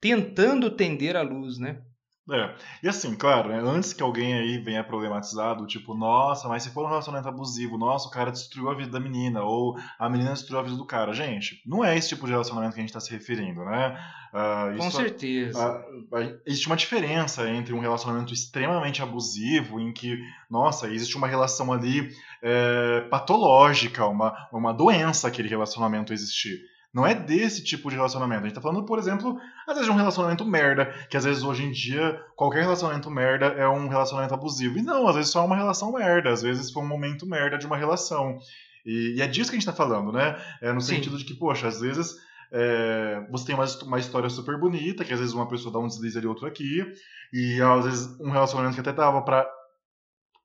tentando 0.00 0.68
tender 0.74 1.14
à 1.14 1.22
luz, 1.22 1.56
né? 1.56 1.80
É. 2.30 2.54
E 2.82 2.88
assim, 2.88 3.14
claro, 3.14 3.50
né, 3.50 3.60
antes 3.62 3.92
que 3.92 4.02
alguém 4.02 4.32
aí 4.32 4.56
venha 4.56 4.82
problematizado, 4.82 5.66
tipo, 5.66 5.94
nossa, 5.94 6.48
mas 6.48 6.62
se 6.62 6.70
for 6.70 6.84
um 6.84 6.88
relacionamento 6.88 7.28
abusivo, 7.28 7.76
nossa, 7.76 8.08
o 8.08 8.10
cara 8.10 8.32
destruiu 8.32 8.70
a 8.70 8.74
vida 8.74 8.90
da 8.90 9.00
menina, 9.00 9.42
ou 9.42 9.76
a 9.98 10.08
menina 10.08 10.32
destruiu 10.32 10.60
a 10.60 10.62
vida 10.62 10.76
do 10.76 10.86
cara. 10.86 11.12
Gente, 11.12 11.60
não 11.66 11.84
é 11.84 11.96
esse 11.98 12.08
tipo 12.08 12.24
de 12.24 12.32
relacionamento 12.32 12.72
que 12.72 12.80
a 12.80 12.82
gente 12.82 12.88
está 12.88 13.00
se 13.00 13.10
referindo, 13.10 13.62
né? 13.64 13.98
Uh, 14.32 14.78
Com 14.78 14.90
certeza. 14.90 15.84
Uh, 16.10 16.16
uh, 16.16 16.40
existe 16.46 16.66
uma 16.66 16.76
diferença 16.76 17.48
entre 17.48 17.74
um 17.74 17.78
relacionamento 17.78 18.32
extremamente 18.32 19.02
abusivo, 19.02 19.78
em 19.78 19.92
que, 19.92 20.18
nossa, 20.50 20.88
existe 20.88 21.18
uma 21.18 21.28
relação 21.28 21.72
ali 21.72 22.10
é, 22.42 23.02
patológica, 23.10 24.06
uma, 24.06 24.48
uma 24.50 24.72
doença 24.72 25.28
aquele 25.28 25.48
relacionamento 25.48 26.12
existir. 26.12 26.58
Não 26.94 27.04
é 27.04 27.12
desse 27.12 27.64
tipo 27.64 27.90
de 27.90 27.96
relacionamento. 27.96 28.42
A 28.42 28.46
gente 28.46 28.54
tá 28.54 28.60
falando, 28.60 28.84
por 28.84 29.00
exemplo, 29.00 29.36
às 29.66 29.74
vezes 29.74 29.86
de 29.86 29.90
um 29.90 29.98
relacionamento 29.98 30.44
merda, 30.44 30.86
que 31.10 31.16
às 31.16 31.24
vezes 31.24 31.42
hoje 31.42 31.64
em 31.64 31.72
dia 31.72 32.22
qualquer 32.36 32.62
relacionamento 32.62 33.10
merda 33.10 33.46
é 33.46 33.68
um 33.68 33.88
relacionamento 33.88 34.32
abusivo. 34.32 34.78
E 34.78 34.82
não, 34.82 35.08
às 35.08 35.16
vezes 35.16 35.32
só 35.32 35.42
é 35.42 35.44
uma 35.44 35.56
relação 35.56 35.92
merda, 35.92 36.30
às 36.30 36.42
vezes 36.42 36.70
foi 36.70 36.84
um 36.84 36.88
momento 36.88 37.26
merda 37.26 37.58
de 37.58 37.66
uma 37.66 37.76
relação. 37.76 38.38
E, 38.86 39.16
e 39.16 39.22
é 39.22 39.26
disso 39.26 39.50
que 39.50 39.56
a 39.56 39.58
gente 39.58 39.66
tá 39.66 39.72
falando, 39.72 40.12
né? 40.12 40.40
É 40.62 40.72
no 40.72 40.80
Sim. 40.80 40.94
sentido 40.94 41.18
de 41.18 41.24
que, 41.24 41.34
poxa, 41.34 41.66
às 41.66 41.80
vezes 41.80 42.14
é, 42.52 43.26
você 43.28 43.46
tem 43.46 43.54
uma, 43.56 43.66
uma 43.82 43.98
história 43.98 44.30
super 44.30 44.56
bonita, 44.56 45.04
que 45.04 45.12
às 45.12 45.18
vezes 45.18 45.34
uma 45.34 45.48
pessoa 45.48 45.72
dá 45.72 45.80
um 45.80 45.88
deslize 45.88 46.16
ali, 46.16 46.28
outro 46.28 46.46
aqui, 46.46 46.86
e 47.32 47.60
às 47.60 47.84
vezes 47.84 48.20
um 48.20 48.30
relacionamento 48.30 48.74
que 48.74 48.80
até 48.80 48.92
dava 48.92 49.20
pra 49.22 49.44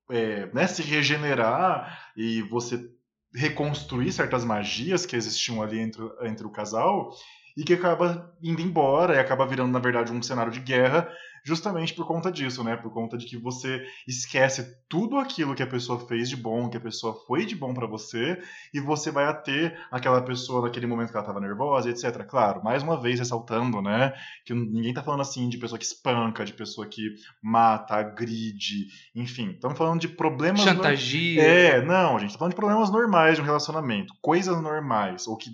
é, 0.09 0.49
né, 0.51 0.65
se 0.65 0.81
regenerar 0.81 2.12
e 2.17 2.41
você 2.41 2.89
reconstruir 3.33 4.11
certas 4.11 4.43
magias 4.43 5.05
que 5.05 5.15
existiam 5.15 5.61
ali 5.61 5.79
entre, 5.79 6.03
entre 6.21 6.47
o 6.47 6.51
casal 6.51 7.11
e 7.55 7.63
que 7.63 7.73
acaba 7.73 8.33
indo 8.41 8.62
embora 8.62 9.15
e 9.15 9.19
acaba 9.19 9.45
virando, 9.45 9.71
na 9.71 9.79
verdade, 9.79 10.12
um 10.12 10.21
cenário 10.21 10.51
de 10.51 10.59
guerra 10.59 11.07
justamente 11.43 11.93
por 11.93 12.05
conta 12.05 12.31
disso, 12.31 12.63
né? 12.63 12.75
Por 12.75 12.91
conta 12.91 13.17
de 13.17 13.25
que 13.25 13.38
você 13.38 13.85
esquece 14.07 14.77
tudo 14.88 15.17
aquilo 15.17 15.55
que 15.55 15.63
a 15.63 15.67
pessoa 15.67 15.99
fez 16.07 16.29
de 16.29 16.35
bom, 16.35 16.69
que 16.69 16.77
a 16.77 16.81
pessoa 16.81 17.15
foi 17.25 17.45
de 17.45 17.55
bom 17.55 17.73
para 17.73 17.88
você, 17.88 18.41
e 18.73 18.79
você 18.79 19.12
vai 19.12 19.29
ter 19.41 19.77
aquela 19.91 20.21
pessoa 20.21 20.62
naquele 20.63 20.88
momento 20.88 21.12
que 21.12 21.17
ela 21.17 21.25
tava 21.25 21.39
nervosa, 21.39 21.89
etc. 21.89 22.25
Claro, 22.25 22.63
mais 22.63 22.83
uma 22.83 22.99
vez 22.99 23.19
ressaltando, 23.19 23.81
né? 23.81 24.13
Que 24.45 24.53
ninguém 24.53 24.93
tá 24.93 25.03
falando 25.03 25.21
assim 25.21 25.49
de 25.49 25.57
pessoa 25.57 25.79
que 25.79 25.85
espanca, 25.85 26.45
de 26.45 26.53
pessoa 26.53 26.88
que 26.88 27.15
mata, 27.41 27.95
agride, 27.95 28.88
enfim. 29.15 29.51
Estamos 29.51 29.77
falando 29.77 30.01
de 30.01 30.07
problemas. 30.07 30.62
Chantagia. 30.62 31.41
É, 31.41 31.81
não, 31.81 32.17
a 32.17 32.19
gente 32.19 32.33
tá 32.33 32.39
falando 32.39 32.53
de 32.53 32.59
problemas 32.59 32.91
normais 32.91 33.35
de 33.35 33.41
um 33.41 33.45
relacionamento, 33.45 34.13
coisas 34.21 34.62
normais, 34.62 35.27
ou 35.27 35.38
que 35.38 35.49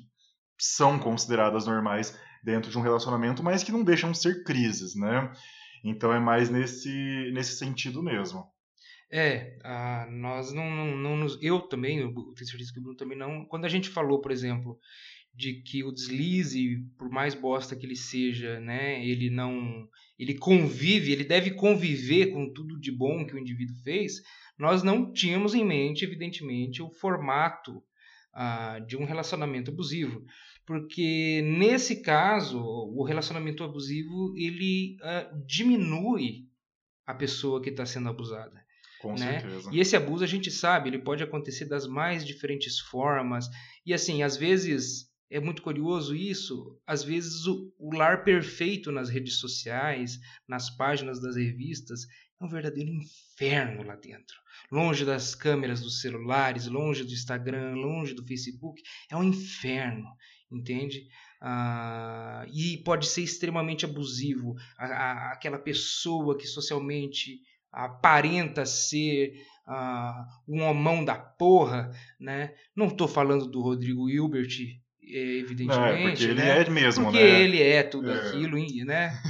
são 0.57 0.99
consideradas 0.99 1.65
normais 1.65 2.17
dentro 2.43 2.69
de 2.69 2.77
um 2.77 2.81
relacionamento, 2.81 3.43
mas 3.43 3.63
que 3.63 3.71
não 3.71 3.83
deixam 3.83 4.11
de 4.11 4.19
ser 4.19 4.43
crises, 4.43 4.95
né? 4.95 5.31
Então 5.83 6.13
é 6.13 6.19
mais 6.19 6.49
nesse, 6.49 7.31
nesse 7.33 7.57
sentido 7.57 8.01
mesmo. 8.01 8.45
É, 9.11 9.57
nós 10.11 10.51
não, 10.51 10.69
não, 10.69 10.97
não 10.97 11.17
nos. 11.17 11.41
Eu 11.41 11.61
também, 11.61 11.99
eu 11.99 12.11
tenho 12.11 12.47
certeza 12.47 12.73
que 12.73 12.79
o 12.79 12.81
Bruno 12.81 12.97
também 12.97 13.17
não. 13.17 13.45
Quando 13.45 13.65
a 13.65 13.69
gente 13.69 13.89
falou, 13.89 14.19
por 14.19 14.31
exemplo, 14.31 14.79
de 15.33 15.61
que 15.61 15.83
o 15.83 15.91
deslize, 15.91 16.77
por 16.97 17.09
mais 17.09 17.35
bosta 17.35 17.75
que 17.75 17.85
ele 17.85 17.95
seja, 17.95 18.59
né, 18.59 19.05
ele 19.05 19.29
não. 19.29 19.87
Ele 20.17 20.33
convive, 20.35 21.11
ele 21.11 21.23
deve 21.23 21.51
conviver 21.51 22.27
com 22.27 22.51
tudo 22.51 22.79
de 22.79 22.91
bom 22.91 23.25
que 23.25 23.35
o 23.35 23.39
indivíduo 23.39 23.75
fez, 23.83 24.21
nós 24.57 24.81
não 24.81 25.11
tínhamos 25.11 25.53
em 25.53 25.65
mente, 25.65 26.05
evidentemente, 26.05 26.81
o 26.81 26.89
formato 26.89 27.83
ah, 28.35 28.79
de 28.79 28.97
um 28.97 29.05
relacionamento 29.05 29.71
abusivo. 29.71 30.23
Porque 30.65 31.41
nesse 31.43 32.01
caso, 32.01 32.59
o 32.59 33.03
relacionamento 33.03 33.63
abusivo 33.63 34.33
ele 34.35 34.97
ah, 35.01 35.31
diminui 35.47 36.49
a 37.05 37.13
pessoa 37.13 37.61
que 37.61 37.69
está 37.69 37.85
sendo 37.85 38.09
abusada. 38.09 38.63
Com 39.01 39.13
né? 39.13 39.39
certeza. 39.39 39.69
E 39.71 39.79
esse 39.79 39.95
abuso 39.95 40.23
a 40.23 40.27
gente 40.27 40.51
sabe, 40.51 40.89
ele 40.89 40.99
pode 40.99 41.23
acontecer 41.23 41.65
das 41.65 41.87
mais 41.87 42.25
diferentes 42.25 42.79
formas. 42.79 43.47
E 43.85 43.93
assim, 43.93 44.23
às 44.23 44.35
vezes 44.35 45.09
é 45.29 45.39
muito 45.39 45.61
curioso 45.61 46.15
isso. 46.15 46.79
Às 46.85 47.03
vezes 47.03 47.45
o, 47.45 47.71
o 47.77 47.95
lar 47.95 48.23
perfeito 48.23 48.91
nas 48.91 49.09
redes 49.09 49.35
sociais, 49.35 50.19
nas 50.47 50.75
páginas 50.75 51.21
das 51.21 51.35
revistas, 51.35 52.01
é 52.39 52.45
um 52.45 52.49
verdadeiro 52.49 52.91
inferno 52.91 53.83
lá 53.83 53.95
dentro. 53.95 54.35
Longe 54.71 55.05
das 55.05 55.35
câmeras 55.35 55.81
dos 55.81 56.01
celulares, 56.01 56.67
longe 56.67 57.03
do 57.03 57.13
Instagram, 57.13 57.75
longe 57.75 58.13
do 58.13 58.25
Facebook, 58.25 58.81
é 59.09 59.15
um 59.15 59.23
inferno, 59.23 60.05
entende? 60.51 61.07
Ah, 61.41 62.45
e 62.51 62.77
pode 62.83 63.07
ser 63.07 63.21
extremamente 63.21 63.85
abusivo. 63.85 64.55
A, 64.77 64.85
a, 64.85 65.31
aquela 65.33 65.59
pessoa 65.59 66.37
que 66.37 66.47
socialmente 66.47 67.39
aparenta 67.71 68.65
ser 68.65 69.33
uh, 69.67 70.25
um 70.47 70.61
homão 70.63 71.03
da 71.03 71.15
porra, 71.15 71.91
né? 72.19 72.55
Não 72.75 72.87
estou 72.87 73.07
falando 73.07 73.47
do 73.47 73.61
Rodrigo 73.61 74.09
Hilbert, 74.09 74.79
evidentemente, 75.17 76.03
é 76.03 76.07
porque 76.09 76.23
ele 76.23 76.33
né? 76.41 76.61
é 76.61 76.69
mesmo, 76.69 77.03
porque 77.05 77.17
né? 77.23 77.41
ele 77.41 77.61
é 77.63 77.83
tudo 77.83 78.11
É. 78.11 78.13
aquilo, 78.27 78.57
né? 78.85 79.13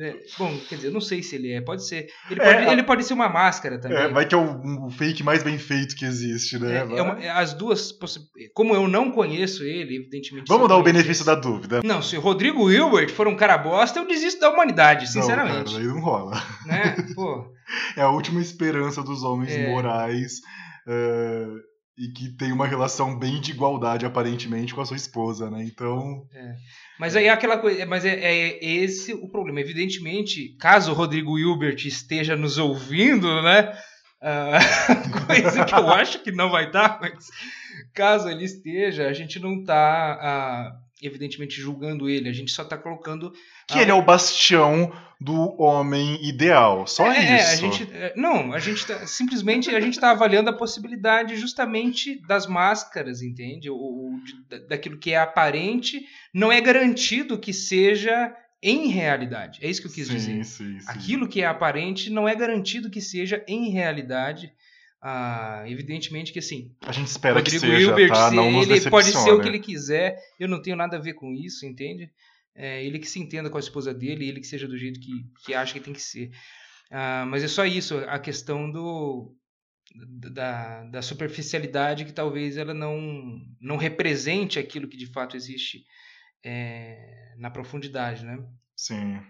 É, 0.00 0.16
Bom, 0.38 0.56
quer 0.68 0.76
dizer, 0.76 0.88
eu 0.88 0.92
não 0.92 1.00
sei 1.00 1.22
se 1.22 1.36
ele 1.36 1.52
é, 1.52 1.60
pode 1.60 1.86
ser. 1.86 2.06
Ele 2.30 2.40
É, 2.40 2.44
pode, 2.44 2.66
a- 2.68 2.72
ele 2.72 2.82
pode 2.82 3.04
ser 3.04 3.14
uma 3.14 3.28
máscara 3.28 3.78
também. 3.78 3.96
É, 3.98 4.08
vai 4.08 4.26
que 4.26 4.34
é 4.34 4.38
o, 4.38 4.86
o 4.86 4.90
fake 4.90 5.22
mais 5.22 5.42
bem 5.42 5.58
feito 5.58 5.94
que 5.96 6.04
existe, 6.04 6.58
né? 6.58 6.76
É, 6.76 6.98
é 6.98 7.02
uma- 7.02 7.22
é 7.22 7.28
as 7.30 7.52
duas 7.54 7.92
Como 8.54 8.74
eu 8.74 8.86
não 8.88 9.10
conheço 9.10 9.62
ele, 9.64 9.96
evidentemente. 9.96 10.46
Vamos 10.48 10.68
dar 10.68 10.76
o 10.76 10.82
benefício 10.82 11.24
da 11.24 11.34
dúvida. 11.34 11.80
Não, 11.84 12.02
se 12.02 12.16
o 12.16 12.20
Rodrigo 12.20 12.70
Hilbert 12.70 13.10
for 13.12 13.26
um 13.26 13.36
cara 13.36 13.56
bosta, 13.58 13.98
eu 13.98 14.06
desisto 14.06 14.40
da 14.40 14.50
humanidade, 14.50 15.08
sinceramente. 15.10 15.56
Não, 15.56 15.64
cara, 15.72 15.78
aí 15.78 15.86
não 15.86 16.00
rola. 16.00 16.42
né? 16.66 16.96
Pô, 17.14 17.54
É 17.96 18.02
a 18.02 18.10
última 18.10 18.40
esperança 18.40 19.02
dos 19.02 19.22
homens 19.24 19.52
É. 19.52 19.68
morais 19.68 20.40
é, 20.86 21.46
e 21.98 22.08
que 22.08 22.28
tem 22.30 22.52
uma 22.52 22.66
relação 22.66 23.18
bem 23.18 23.40
de 23.40 23.52
igualdade, 23.52 24.04
aparentemente, 24.04 24.74
com 24.74 24.80
a 24.80 24.86
sua 24.86 24.96
esposa, 24.96 25.50
né? 25.50 25.62
Então. 25.64 26.26
Mas 26.98 27.16
aí 27.16 27.26
é 27.26 27.30
aquela 27.30 27.58
coisa, 27.58 27.86
mas 27.86 28.04
é, 28.04 28.14
é 28.14 28.64
esse 28.64 29.14
o 29.14 29.28
problema. 29.28 29.60
Evidentemente, 29.60 30.56
caso 30.58 30.92
o 30.92 30.94
Rodrigo 30.94 31.38
Hilbert 31.38 31.86
esteja 31.86 32.36
nos 32.36 32.58
ouvindo, 32.58 33.42
né? 33.42 33.72
ah, 34.20 34.58
coisa 35.26 35.64
que 35.64 35.74
eu 35.74 35.88
acho 35.88 36.22
que 36.22 36.32
não 36.32 36.50
vai 36.50 36.66
estar, 36.66 36.98
mas 37.00 37.28
caso 37.94 38.28
ele 38.28 38.44
esteja, 38.44 39.08
a 39.08 39.12
gente 39.12 39.38
não 39.38 39.60
está, 39.60 40.72
evidentemente, 41.06 41.60
julgando 41.60 42.08
ele, 42.08 42.28
a 42.28 42.32
gente 42.32 42.50
só 42.50 42.62
está 42.62 42.76
colocando. 42.76 43.32
Que 43.66 43.78
ele 43.78 43.90
é 43.90 43.94
o 43.94 44.02
bastião 44.02 44.92
do 45.20 45.60
homem 45.60 46.18
ideal. 46.26 46.86
Só 46.86 47.10
é, 47.10 47.16
é, 47.16 47.36
isso. 47.36 47.52
a 47.52 47.56
gente, 47.56 47.92
é, 47.92 48.12
não, 48.16 48.52
a 48.52 48.58
gente 48.58 48.86
tá, 48.86 49.06
simplesmente 49.06 49.74
a 49.74 49.80
gente 49.80 49.94
está 49.94 50.10
avaliando 50.10 50.50
a 50.50 50.56
possibilidade 50.56 51.36
justamente 51.36 52.20
das 52.26 52.46
máscaras, 52.46 53.22
entende? 53.22 53.70
O, 53.70 54.20
daquilo 54.68 54.98
que 54.98 55.12
é 55.12 55.18
aparente 55.18 56.06
não 56.34 56.52
é 56.52 56.60
garantido 56.60 57.38
que 57.38 57.52
seja 57.52 58.34
em 58.62 58.88
realidade. 58.88 59.60
É 59.62 59.68
isso 59.68 59.80
que 59.80 59.88
eu 59.88 59.92
quis 59.92 60.06
sim, 60.06 60.14
dizer. 60.14 60.44
Sim, 60.44 60.80
sim. 60.80 60.86
Aquilo 60.88 61.28
que 61.28 61.40
é 61.40 61.46
aparente 61.46 62.10
não 62.10 62.28
é 62.28 62.34
garantido 62.34 62.90
que 62.90 63.00
seja 63.00 63.44
em 63.46 63.70
realidade. 63.70 64.52
Ah, 65.08 65.62
evidentemente 65.68 66.32
que 66.32 66.40
assim, 66.40 66.74
A 66.80 66.90
gente 66.90 67.06
espera 67.06 67.40
que 67.40 67.52
Rodrigo 67.52 67.60
seja, 67.60 67.90
Hilbert, 67.90 68.08
tá? 68.08 68.28
Não 68.32 68.50
nos 68.50 68.68
ele 68.68 68.90
pode 68.90 69.12
ser 69.12 69.30
o 69.30 69.40
que 69.40 69.46
ele 69.46 69.60
quiser, 69.60 70.18
eu 70.36 70.48
não 70.48 70.60
tenho 70.60 70.74
nada 70.74 70.96
a 70.96 71.00
ver 71.00 71.14
com 71.14 71.32
isso, 71.32 71.64
entende? 71.64 72.10
É, 72.52 72.84
ele 72.84 72.98
que 72.98 73.06
se 73.06 73.20
entenda 73.20 73.48
com 73.48 73.56
a 73.56 73.60
esposa 73.60 73.94
dele, 73.94 74.28
ele 74.28 74.40
que 74.40 74.46
seja 74.48 74.66
do 74.66 74.76
jeito 74.76 74.98
que, 74.98 75.12
que 75.44 75.54
acha 75.54 75.74
que 75.74 75.78
tem 75.78 75.92
que 75.92 76.02
ser. 76.02 76.32
Ah, 76.90 77.24
mas 77.24 77.44
é 77.44 77.46
só 77.46 77.64
isso, 77.64 77.98
a 77.98 78.18
questão 78.18 78.68
do 78.68 79.32
da, 79.94 80.82
da 80.82 81.00
superficialidade 81.00 82.04
que 82.04 82.12
talvez 82.12 82.56
ela 82.56 82.74
não, 82.74 83.40
não 83.60 83.76
represente 83.76 84.58
aquilo 84.58 84.88
que 84.88 84.96
de 84.96 85.06
fato 85.06 85.36
existe 85.36 85.84
é, 86.44 87.32
na 87.38 87.48
profundidade, 87.48 88.26
né? 88.26 88.44
Sim. 88.74 89.20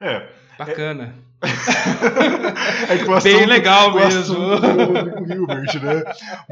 É. 0.00 0.28
Bacana. 0.58 1.14
É 2.90 2.98
que 2.98 3.04
o 3.04 3.20
Bem 3.22 3.46
legal 3.46 3.90
o 3.90 3.94
mesmo. 3.94 4.20
assunto 4.20 4.66
é 4.66 4.84
o 4.84 4.92
Rodrigo 4.92 5.32
Hilbert, 5.32 5.82
né? 5.82 6.02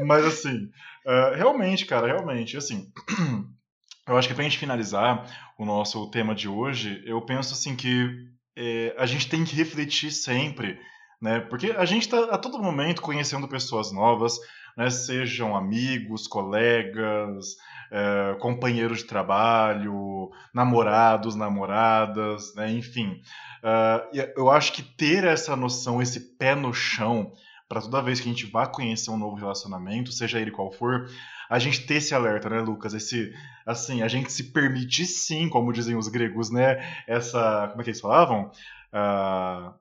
Mas 0.03 0.25
assim, 0.25 0.69
ah, 1.05 1.33
realmente, 1.35 1.85
cara, 1.85 2.07
realmente, 2.07 2.57
assim, 2.57 2.91
eu 4.07 4.17
acho 4.17 4.27
que 4.27 4.33
pra 4.33 4.43
gente 4.43 4.57
finalizar 4.57 5.25
o 5.59 5.65
nosso 5.65 6.09
tema 6.09 6.33
de 6.33 6.47
hoje, 6.47 7.03
eu 7.05 7.21
penso 7.21 7.53
assim 7.53 7.75
que 7.75 8.09
eh, 8.57 8.95
a 8.97 9.05
gente 9.05 9.29
tem 9.29 9.43
que 9.43 9.55
refletir 9.55 10.11
sempre, 10.11 10.79
né? 11.21 11.39
Porque 11.41 11.71
a 11.71 11.85
gente 11.85 12.09
tá 12.09 12.25
a 12.31 12.37
todo 12.37 12.57
momento 12.61 13.01
conhecendo 13.01 13.47
pessoas 13.47 13.91
novas, 13.91 14.39
né? 14.79 14.89
Sejam 14.89 15.57
amigos, 15.57 16.25
colegas, 16.25 17.57
eh, 17.91 18.37
companheiros 18.39 18.99
de 18.99 19.03
trabalho, 19.03 20.31
namorados, 20.53 21.35
namoradas, 21.35 22.55
né? 22.55 22.71
Enfim. 22.71 23.21
Ah, 23.61 24.07
e 24.13 24.19
eu 24.37 24.49
acho 24.49 24.71
que 24.71 24.81
ter 24.81 25.25
essa 25.25 25.53
noção, 25.53 26.01
esse 26.01 26.37
pé 26.37 26.55
no 26.55 26.73
chão, 26.73 27.33
para 27.67 27.81
toda 27.81 28.01
vez 28.01 28.21
que 28.21 28.29
a 28.29 28.31
gente 28.31 28.45
vá 28.49 28.65
conhecer 28.65 29.11
um 29.11 29.17
novo 29.17 29.35
relacionamento, 29.35 30.13
seja 30.13 30.39
ele 30.39 30.49
qual 30.49 30.71
for, 30.71 31.09
a 31.49 31.59
gente 31.59 31.85
ter 31.85 31.95
esse 31.95 32.15
alerta, 32.15 32.49
né, 32.49 32.61
Lucas? 32.61 32.93
Esse, 32.93 33.33
assim, 33.65 34.01
a 34.01 34.07
gente 34.07 34.31
se 34.31 34.53
permitir 34.53 35.05
sim, 35.07 35.49
como 35.49 35.73
dizem 35.73 35.97
os 35.97 36.07
gregos, 36.07 36.49
né? 36.49 36.81
Essa, 37.05 37.67
como 37.67 37.81
é 37.81 37.83
que 37.83 37.89
eles 37.89 37.99
falavam? 37.99 38.49
Ah, 38.93 39.73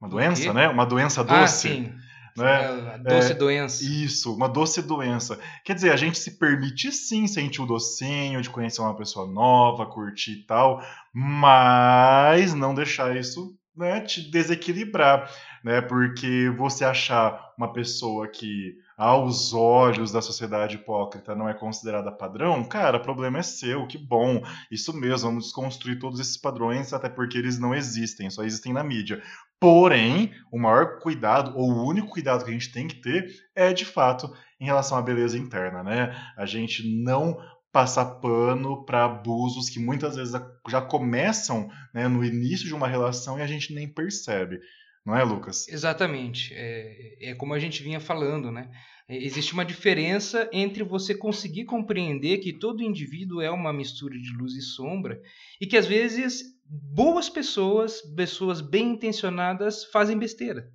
uma 0.00 0.08
doença, 0.08 0.52
né? 0.54 0.66
Uma 0.66 0.86
doença 0.86 1.20
Ah, 1.20 1.24
doce. 1.24 1.68
sim. 1.68 1.92
Né? 2.36 2.92
A 2.94 2.96
doce 2.98 3.32
É, 3.32 3.34
doença. 3.34 3.84
Isso, 3.84 4.34
uma 4.34 4.48
doce 4.48 4.82
doença. 4.82 5.38
Quer 5.64 5.74
dizer, 5.74 5.92
a 5.92 5.96
gente 5.96 6.18
se 6.18 6.38
permite 6.38 6.92
sim 6.92 7.26
sentir 7.26 7.62
o 7.62 7.66
docinho 7.66 8.42
de 8.42 8.50
conhecer 8.50 8.80
uma 8.80 8.96
pessoa 8.96 9.26
nova, 9.26 9.86
curtir 9.86 10.32
e 10.32 10.42
tal, 10.42 10.82
mas 11.12 12.54
não 12.54 12.74
deixar 12.74 13.16
isso 13.16 13.56
né, 13.76 14.00
te 14.00 14.22
desequilibrar, 14.30 15.30
né? 15.62 15.80
Porque 15.80 16.50
você 16.56 16.84
achar 16.84 17.52
uma 17.58 17.72
pessoa 17.72 18.26
que 18.26 18.78
aos 18.96 19.52
olhos 19.52 20.10
da 20.10 20.22
sociedade 20.22 20.76
hipócrita 20.76 21.34
não 21.34 21.48
é 21.48 21.52
considerada 21.52 22.10
padrão, 22.10 22.64
cara, 22.64 22.98
problema 22.98 23.38
é 23.38 23.42
seu, 23.42 23.86
que 23.86 23.98
bom. 23.98 24.42
Isso 24.70 24.92
mesmo, 24.92 25.28
vamos 25.28 25.44
desconstruir 25.44 25.98
todos 25.98 26.18
esses 26.18 26.36
padrões, 26.36 26.92
até 26.92 27.08
porque 27.08 27.36
eles 27.36 27.58
não 27.58 27.74
existem, 27.74 28.30
só 28.30 28.42
existem 28.42 28.72
na 28.72 28.82
mídia. 28.82 29.22
Porém, 29.60 30.32
o 30.50 30.58
maior 30.58 30.98
cuidado, 31.00 31.56
ou 31.56 31.70
o 31.70 31.86
único 31.86 32.08
cuidado 32.08 32.44
que 32.44 32.50
a 32.50 32.54
gente 32.54 32.72
tem 32.72 32.88
que 32.88 33.00
ter 33.00 33.30
é, 33.54 33.72
de 33.72 33.84
fato, 33.84 34.32
em 34.58 34.64
relação 34.64 34.96
à 34.96 35.02
beleza 35.02 35.36
interna, 35.36 35.82
né? 35.82 36.16
A 36.36 36.46
gente 36.46 36.82
não 37.02 37.38
passar 37.76 38.06
pano 38.06 38.86
para 38.86 39.04
abusos 39.04 39.68
que 39.68 39.78
muitas 39.78 40.16
vezes 40.16 40.32
já 40.66 40.80
começam 40.80 41.68
né, 41.92 42.08
no 42.08 42.24
início 42.24 42.66
de 42.66 42.74
uma 42.74 42.88
relação 42.88 43.38
e 43.38 43.42
a 43.42 43.46
gente 43.46 43.74
nem 43.74 43.86
percebe. 43.86 44.58
Não 45.06 45.16
é, 45.16 45.22
Lucas? 45.22 45.68
Exatamente. 45.68 46.52
É, 46.52 47.30
é 47.30 47.34
como 47.36 47.54
a 47.54 47.60
gente 47.60 47.80
vinha 47.80 48.00
falando, 48.00 48.50
né? 48.50 48.68
É, 49.08 49.16
Existe 49.16 49.52
uma 49.52 49.64
diferença 49.64 50.50
entre 50.52 50.82
você 50.82 51.14
conseguir 51.14 51.64
compreender 51.64 52.38
que 52.38 52.52
todo 52.52 52.82
indivíduo 52.82 53.40
é 53.40 53.48
uma 53.48 53.72
mistura 53.72 54.18
de 54.18 54.36
luz 54.36 54.54
e 54.54 54.62
sombra 54.62 55.22
e 55.60 55.66
que 55.66 55.76
às 55.76 55.86
vezes 55.86 56.42
boas 56.68 57.28
pessoas, 57.28 58.02
pessoas 58.16 58.60
bem 58.60 58.94
intencionadas, 58.94 59.84
fazem 59.84 60.18
besteira. 60.18 60.68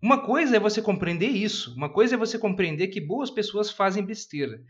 Uma 0.00 0.24
coisa 0.24 0.56
é 0.56 0.60
você 0.60 0.80
compreender 0.80 1.30
isso, 1.30 1.74
uma 1.74 1.88
coisa 1.88 2.14
é 2.14 2.18
você 2.18 2.38
compreender 2.38 2.88
que 2.88 3.00
boas 3.00 3.30
pessoas 3.30 3.68
fazem 3.68 4.04
besteira. 4.04 4.62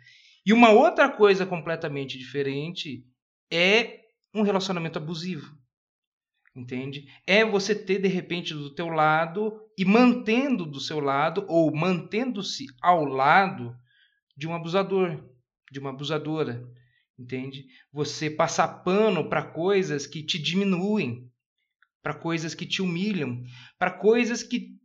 E 0.47 0.55
uma 0.55 0.71
outra 0.71 1.11
coisa 1.11 1.45
completamente 1.45 2.17
diferente 2.17 3.05
é 3.51 4.01
um 4.33 4.43
relacionamento 4.43 4.99
abusivo 4.99 5.55
entende? 6.55 7.07
É 7.27 7.45
você 7.45 7.75
ter 7.75 8.01
de 8.01 8.09
repente 8.09 8.55
do 8.55 8.75
teu 8.75 8.89
lado 8.89 9.61
e 9.77 9.85
mantendo 9.85 10.65
do 10.65 10.81
seu 10.81 11.01
lado 11.01 11.45
ou 11.49 11.75
mantendo-se 11.75 12.67
ao 12.81 13.05
lado 13.05 13.77
de 14.37 14.47
um 14.47 14.55
abusador, 14.55 15.23
de 15.71 15.81
uma 15.81 15.91
abusadora, 15.91 16.65
entende? 17.19 17.67
Você 17.93 18.31
passar 18.31 18.69
pano 18.85 19.29
para 19.29 19.43
coisas 19.43 20.07
que 20.07 20.23
te 20.23 20.39
diminuem, 20.39 21.29
para 22.03 22.15
coisas 22.15 22.55
que 22.55 22.67
te 22.67 22.81
humilham, 22.83 23.43
para 23.79 23.91
coisas 23.91 24.43
que 24.43 24.79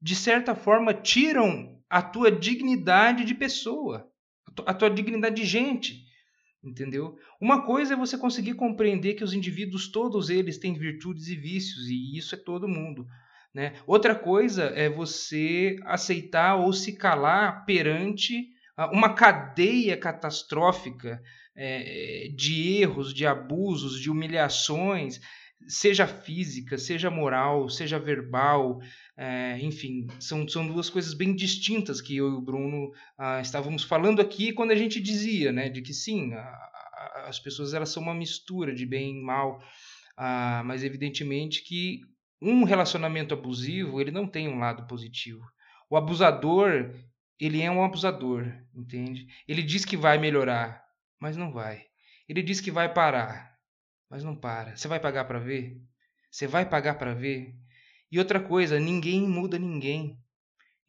de 0.00 0.16
certa 0.16 0.54
forma 0.54 0.94
tiram 0.94 1.78
a 1.90 2.00
tua 2.00 2.30
dignidade 2.30 3.24
de 3.24 3.34
pessoa, 3.34 4.08
a 4.64 4.72
tua 4.72 4.88
dignidade 4.88 5.36
de 5.36 5.44
gente, 5.44 6.06
entendeu? 6.62 7.16
Uma 7.40 7.64
coisa 7.64 7.94
é 7.94 7.96
você 7.96 8.18
conseguir 8.18 8.54
compreender 8.54 9.14
que 9.14 9.24
os 9.24 9.32
indivíduos 9.32 9.88
todos 9.88 10.28
eles 10.30 10.58
têm 10.58 10.74
virtudes 10.74 11.28
e 11.28 11.36
vícios 11.36 11.88
e 11.88 12.16
isso 12.16 12.34
é 12.34 12.38
todo 12.38 12.68
mundo. 12.68 13.06
Né? 13.52 13.74
Outra 13.86 14.14
coisa 14.14 14.64
é 14.64 14.88
você 14.88 15.76
aceitar 15.84 16.56
ou 16.56 16.72
se 16.72 16.96
calar 16.96 17.64
perante 17.64 18.48
ah, 18.76 18.90
uma 18.92 19.14
cadeia 19.14 19.96
catastrófica 19.96 21.20
é, 21.56 22.28
de 22.36 22.80
erros, 22.80 23.12
de 23.12 23.26
abusos, 23.26 24.00
de 24.00 24.10
humilhações, 24.10 25.20
seja 25.68 26.06
física, 26.06 26.78
seja 26.78 27.10
moral, 27.10 27.68
seja 27.68 27.98
verbal, 27.98 28.80
é, 29.16 29.58
enfim, 29.60 30.06
são, 30.18 30.48
são 30.48 30.66
duas 30.66 30.88
coisas 30.88 31.14
bem 31.14 31.34
distintas 31.34 32.00
que 32.00 32.16
eu 32.16 32.28
e 32.28 32.34
o 32.34 32.40
Bruno 32.40 32.90
ah, 33.18 33.40
estávamos 33.40 33.84
falando 33.84 34.20
aqui 34.20 34.52
quando 34.52 34.70
a 34.70 34.76
gente 34.76 35.00
dizia, 35.00 35.52
né, 35.52 35.68
de 35.68 35.82
que 35.82 35.92
sim, 35.92 36.32
a, 36.32 36.40
a, 36.40 37.24
as 37.28 37.38
pessoas 37.38 37.74
elas 37.74 37.90
são 37.90 38.02
uma 38.02 38.14
mistura 38.14 38.74
de 38.74 38.86
bem 38.86 39.18
e 39.18 39.22
mal, 39.22 39.62
ah, 40.16 40.62
mas 40.64 40.82
evidentemente 40.82 41.62
que 41.62 42.00
um 42.40 42.64
relacionamento 42.64 43.34
abusivo 43.34 44.00
ele 44.00 44.10
não 44.10 44.26
tem 44.26 44.48
um 44.48 44.58
lado 44.58 44.86
positivo. 44.86 45.44
O 45.88 45.96
abusador 45.96 46.94
ele 47.38 47.62
é 47.62 47.70
um 47.70 47.82
abusador, 47.82 48.46
entende? 48.74 49.26
Ele 49.48 49.62
diz 49.62 49.84
que 49.84 49.96
vai 49.96 50.18
melhorar, 50.18 50.84
mas 51.18 51.36
não 51.36 51.52
vai. 51.52 51.84
Ele 52.28 52.42
diz 52.42 52.60
que 52.60 52.70
vai 52.70 52.92
parar, 52.92 53.49
mas 54.10 54.24
não 54.24 54.34
para. 54.34 54.76
Você 54.76 54.88
vai 54.88 54.98
pagar 54.98 55.24
para 55.24 55.38
ver? 55.38 55.80
Você 56.30 56.46
vai 56.46 56.68
pagar 56.68 56.94
para 56.94 57.14
ver? 57.14 57.54
E 58.10 58.18
outra 58.18 58.40
coisa, 58.40 58.80
ninguém 58.80 59.22
muda 59.22 59.58
ninguém, 59.58 60.18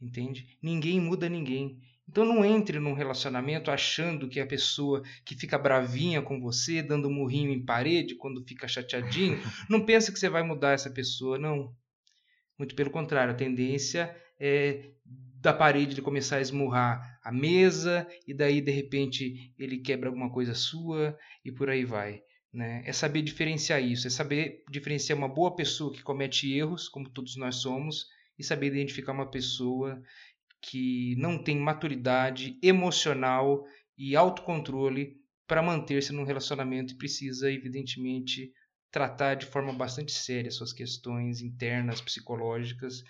entende? 0.02 0.58
Ninguém 0.62 1.00
muda 1.00 1.30
ninguém. 1.30 1.80
Então 2.10 2.26
não 2.26 2.44
entre 2.44 2.80
num 2.80 2.94
relacionamento 2.94 3.70
achando 3.70 4.28
que 4.28 4.40
a 4.40 4.46
pessoa 4.46 5.04
que 5.24 5.36
fica 5.36 5.58
bravinha 5.58 6.22
com 6.22 6.42
você, 6.42 6.82
dando 6.82 7.08
um 7.08 7.14
murrinho 7.14 7.52
em 7.52 7.64
parede 7.64 8.16
quando 8.16 8.44
fica 8.46 8.68
chateadinho, 8.68 9.40
não 9.70 9.86
pensa 9.86 10.12
que 10.12 10.20
você 10.20 10.28
vai 10.28 10.44
mudar 10.44 10.72
essa 10.72 10.90
pessoa, 10.90 11.38
não. 11.38 11.74
Muito 12.58 12.76
pelo 12.76 12.90
contrário, 12.90 13.34
a 13.34 13.38
tendência 13.38 14.16
é 14.40 14.92
da 15.06 15.54
parede 15.54 15.96
de 15.96 16.02
começar 16.02 16.38
a 16.38 16.42
esmurrar 16.42 17.20
a 17.24 17.32
mesa 17.32 18.08
e 18.28 18.34
daí 18.34 18.62
de 18.62 18.72
repente 18.72 19.54
ele 19.58 19.78
quebra 19.78 20.10
alguma 20.10 20.32
coisa 20.32 20.54
sua 20.54 21.18
e 21.46 21.52
por 21.52 21.70
aí 21.70 21.86
vai. 21.86 22.22
Né? 22.54 22.84
É 22.86 22.92
saber 22.92 23.22
diferenciar 23.22 23.82
isso, 23.82 24.08
é 24.08 24.10
saber 24.10 24.64
diferenciar 24.70 25.18
uma 25.18 25.30
boa 25.30 25.56
pessoa 25.56 25.94
que 25.94 26.04
comete 26.04 26.52
erros, 26.52 26.90
como 26.90 27.10
todos 27.10 27.38
nós 27.38 27.58
somos, 27.58 28.08
e 28.38 28.44
saber 28.44 28.68
identificar 28.68 29.14
uma 29.14 29.30
pessoa 29.30 30.02
que 30.62 31.16
não 31.18 31.42
tem 31.42 31.58
maturidade 31.58 32.60
emocional 32.62 33.66
e 33.98 34.16
autocontrole 34.16 35.20
para 35.48 35.62
manter-se 35.62 36.14
num 36.14 36.24
relacionamento 36.24 36.94
e 36.94 36.98
precisa, 36.98 37.52
evidentemente, 37.52 38.54
tratar 38.92 39.36
de 39.36 39.46
forma 39.46 39.74
bastante 39.74 40.12
séria 40.12 40.52
suas 40.52 40.74
questões 40.74 41.42
internas, 41.42 42.02
psicológicas 42.02 43.04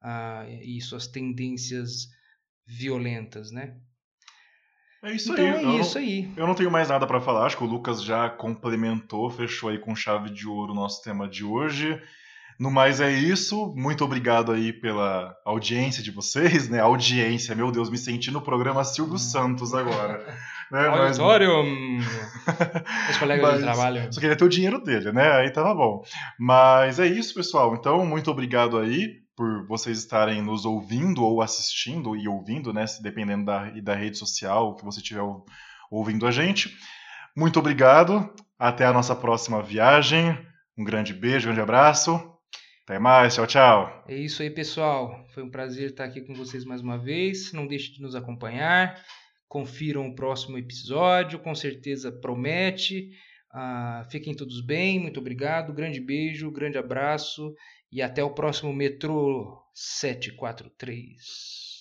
ah, 0.00 0.46
e 0.62 0.80
suas 0.80 1.06
tendências 1.06 2.08
violentas, 2.66 3.50
né? 3.50 3.78
É 5.06 5.12
isso 5.14 5.32
então 5.32 5.44
aí. 5.44 5.50
é 5.52 5.64
eu 5.64 5.80
isso 5.80 5.94
não, 5.98 6.04
aí. 6.06 6.30
Eu 6.36 6.46
não 6.48 6.54
tenho 6.54 6.70
mais 6.70 6.88
nada 6.88 7.06
para 7.06 7.20
falar. 7.20 7.46
Acho 7.46 7.56
que 7.56 7.62
o 7.64 7.66
Lucas 7.66 8.02
já 8.02 8.28
complementou, 8.28 9.30
fechou 9.30 9.68
aí 9.68 9.78
com 9.78 9.94
chave 9.94 10.30
de 10.30 10.48
ouro 10.48 10.72
o 10.72 10.74
nosso 10.74 11.00
tema 11.02 11.28
de 11.28 11.44
hoje. 11.44 12.00
No 12.58 12.70
mais 12.70 13.00
é 13.00 13.12
isso. 13.12 13.72
Muito 13.76 14.02
obrigado 14.04 14.50
aí 14.50 14.72
pela 14.72 15.36
audiência 15.44 16.02
de 16.02 16.10
vocês, 16.10 16.68
né? 16.68 16.80
Audiência, 16.80 17.54
meu 17.54 17.70
Deus, 17.70 17.88
me 17.88 17.98
senti 17.98 18.30
no 18.32 18.40
programa 18.40 18.82
Silvio 18.82 19.18
Santos 19.18 19.72
agora. 19.74 20.18
Né? 20.72 20.88
Mas- 20.90 21.20
Auditorium! 21.20 21.98
Os 23.10 23.16
colegas 23.18 23.46
Mas- 23.50 23.58
de 23.58 23.62
trabalho. 23.64 24.12
Só 24.12 24.18
queria 24.20 24.34
ter 24.36 24.44
o 24.44 24.48
dinheiro 24.48 24.82
dele, 24.82 25.12
né? 25.12 25.30
Aí 25.36 25.50
tava 25.50 25.72
bom. 25.74 26.02
Mas 26.36 26.98
é 26.98 27.06
isso, 27.06 27.32
pessoal. 27.32 27.74
Então, 27.74 28.04
muito 28.04 28.28
obrigado 28.30 28.76
aí 28.78 29.24
por 29.36 29.66
vocês 29.66 29.98
estarem 29.98 30.40
nos 30.42 30.64
ouvindo 30.64 31.22
ou 31.22 31.42
assistindo 31.42 32.16
e 32.16 32.26
ouvindo, 32.26 32.72
né? 32.72 32.84
Dependendo 33.02 33.44
da, 33.44 33.68
da 33.70 33.94
rede 33.94 34.16
social 34.16 34.74
que 34.74 34.84
você 34.84 35.00
estiver 35.00 35.20
ou- 35.20 35.44
ouvindo 35.90 36.26
a 36.26 36.30
gente. 36.30 36.74
Muito 37.36 37.58
obrigado. 37.58 38.32
Até 38.58 38.86
a 38.86 38.92
nossa 38.92 39.14
próxima 39.14 39.62
viagem. 39.62 40.36
Um 40.76 40.84
grande 40.84 41.12
beijo, 41.12 41.46
um 41.46 41.48
grande 41.48 41.60
abraço. 41.60 42.32
Até 42.84 42.98
mais. 42.98 43.34
Tchau, 43.34 43.46
tchau. 43.46 44.04
É 44.08 44.16
isso 44.16 44.40
aí, 44.42 44.48
pessoal. 44.48 45.26
Foi 45.34 45.42
um 45.42 45.50
prazer 45.50 45.90
estar 45.90 46.04
aqui 46.04 46.22
com 46.22 46.34
vocês 46.34 46.64
mais 46.64 46.80
uma 46.80 46.96
vez. 46.96 47.52
Não 47.52 47.66
deixe 47.66 47.92
de 47.92 48.00
nos 48.00 48.14
acompanhar. 48.14 48.98
Confiram 49.48 50.06
o 50.08 50.14
próximo 50.14 50.56
episódio, 50.56 51.38
com 51.38 51.54
certeza 51.54 52.10
promete. 52.10 53.10
Ah, 53.50 54.06
fiquem 54.10 54.34
todos 54.34 54.60
bem, 54.60 55.00
muito 55.00 55.20
obrigado. 55.20 55.72
Grande 55.72 56.00
beijo, 56.00 56.50
grande 56.50 56.78
abraço 56.78 57.54
e 57.90 58.02
até 58.02 58.22
o 58.22 58.34
próximo 58.34 58.72
Metrô 58.72 59.62
743. 59.74 61.75